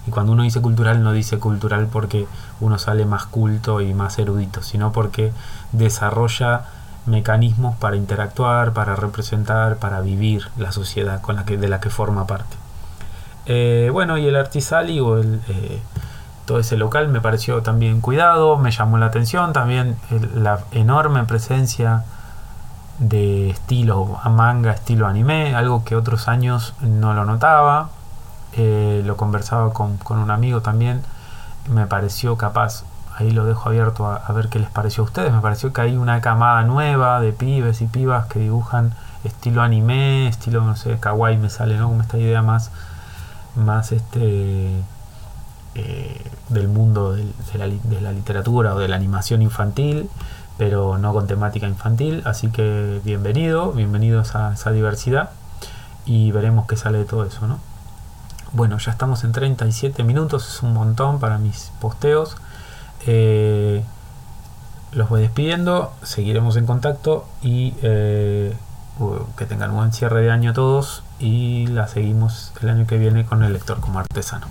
Y 0.08 0.12
cuando 0.12 0.32
uno 0.32 0.44
dice 0.44 0.62
cultural, 0.62 1.04
no 1.04 1.12
dice 1.12 1.38
cultural 1.38 1.88
porque 1.92 2.28
uno 2.62 2.80
sale 2.80 3.06
más 3.06 3.26
culto 3.26 3.82
y 3.82 3.94
más 3.94 4.20
erudito, 4.20 4.62
sino 4.62 4.94
porque 4.94 5.34
desarrolla 5.74 6.64
mecanismos 7.06 7.76
para 7.76 7.98
interactuar, 7.98 8.72
para 8.72 8.96
representar, 8.96 9.76
para 9.76 10.00
vivir 10.00 10.48
la 10.58 10.72
sociedad 10.72 11.22
con 11.22 11.36
la 11.36 11.44
que, 11.44 11.58
de 11.58 11.68
la 11.68 11.82
que 11.82 11.90
forma 11.90 12.26
parte. 12.26 12.56
Eh, 13.52 13.90
bueno, 13.92 14.20
y 14.20 14.28
el 14.28 14.36
Artisali 14.36 15.00
o 15.00 15.18
eh, 15.18 15.82
todo 16.46 16.60
ese 16.60 16.78
local 16.78 17.08
me 17.08 17.20
pareció 17.20 17.64
también 17.64 18.00
cuidado, 18.00 18.60
me 18.60 18.70
llamó 18.70 19.00
la 19.00 19.08
atención 19.08 19.54
también 19.54 19.98
la 20.36 20.60
enorme 20.72 21.24
presencia 21.24 22.04
de 23.00 23.50
estilo 23.50 24.20
manga, 24.30 24.72
estilo 24.72 25.08
anime, 25.08 25.56
algo 25.56 25.84
que 25.84 25.96
otros 25.96 26.28
años 26.28 26.76
no 26.82 27.16
lo 27.16 27.26
notaba. 27.26 27.90
Eh, 28.54 29.02
lo 29.04 29.18
conversaba 29.18 29.74
con, 29.74 29.98
con, 29.98 30.20
un 30.20 30.30
amigo 30.30 30.62
también, 30.62 31.02
me 31.68 31.88
pareció 31.88 32.38
capaz, 32.38 32.84
ahí 33.18 33.32
lo 33.32 33.46
dejo 33.46 33.70
abierto 33.70 34.06
a, 34.08 34.18
a, 34.18 34.32
ver 34.32 34.50
qué 34.50 34.60
les 34.60 34.70
pareció 34.70 35.04
a 35.04 35.06
ustedes, 35.06 35.32
me 35.32 35.42
pareció 35.42 35.74
que 35.74 35.82
hay 35.82 35.98
una 35.98 36.22
camada 36.22 36.64
nueva 36.64 37.20
de 37.20 37.32
pibes 37.32 37.82
y 37.82 37.88
pibas 37.88 38.28
que 38.28 38.40
dibujan 38.40 38.94
estilo 39.24 39.62
anime, 39.64 40.28
estilo, 40.28 40.62
no 40.64 40.76
sé, 40.76 41.00
kawaii 41.00 41.38
me 41.38 41.50
sale, 41.50 41.78
¿no? 41.78 41.88
Como 41.88 42.02
esta 42.02 42.18
idea 42.18 42.42
más 42.42 42.72
más 43.56 43.92
este 43.92 44.84
eh, 45.76 46.22
del 46.50 46.68
mundo 46.68 47.14
de, 47.14 47.26
la, 47.58 48.12
literatura 48.12 48.74
o 48.74 48.80
de 48.80 48.88
la 48.88 48.96
animación 48.96 49.42
infantil, 49.42 50.10
pero 50.58 50.98
no 50.98 51.14
con 51.14 51.28
temática 51.28 51.68
infantil. 51.68 52.24
Así 52.26 52.50
que 52.50 53.02
bienvenido, 53.04 53.72
bienvenidos 53.72 54.36
a 54.36 54.54
esa 54.54 54.72
diversidad 54.72 55.30
y 56.06 56.32
veremos 56.32 56.68
qué 56.68 56.76
sale 56.76 56.98
de 56.98 57.06
todo 57.06 57.24
eso, 57.24 57.48
¿no? 57.48 57.60
Bueno, 58.52 58.80
ya 58.80 58.92
estamos 58.92 59.24
en 59.24 59.32
37 59.32 60.04
minutos, 60.04 60.56
es 60.56 60.64
un 60.64 60.74
montón 60.74 61.20
para 61.20 61.38
mis 61.38 61.72
posteos. 61.80 62.36
Eh, 63.06 63.84
los 64.92 65.08
voy 65.08 65.22
despidiendo, 65.22 65.94
seguiremos 66.02 66.58
en 66.58 66.66
contacto 66.66 67.28
y 67.44 67.76
eh, 67.84 68.56
que 69.38 69.46
tengan 69.46 69.74
buen 69.74 69.92
cierre 69.94 70.22
de 70.22 70.32
año 70.32 70.54
todos 70.54 71.04
y 71.20 71.68
la 71.68 71.88
seguimos 71.88 72.52
el 72.62 72.70
año 72.70 72.88
que 72.88 72.98
viene 72.98 73.26
con 73.26 73.44
el 73.44 73.54
lector 73.54 73.80
como 73.80 74.00
artesano. 74.00 74.48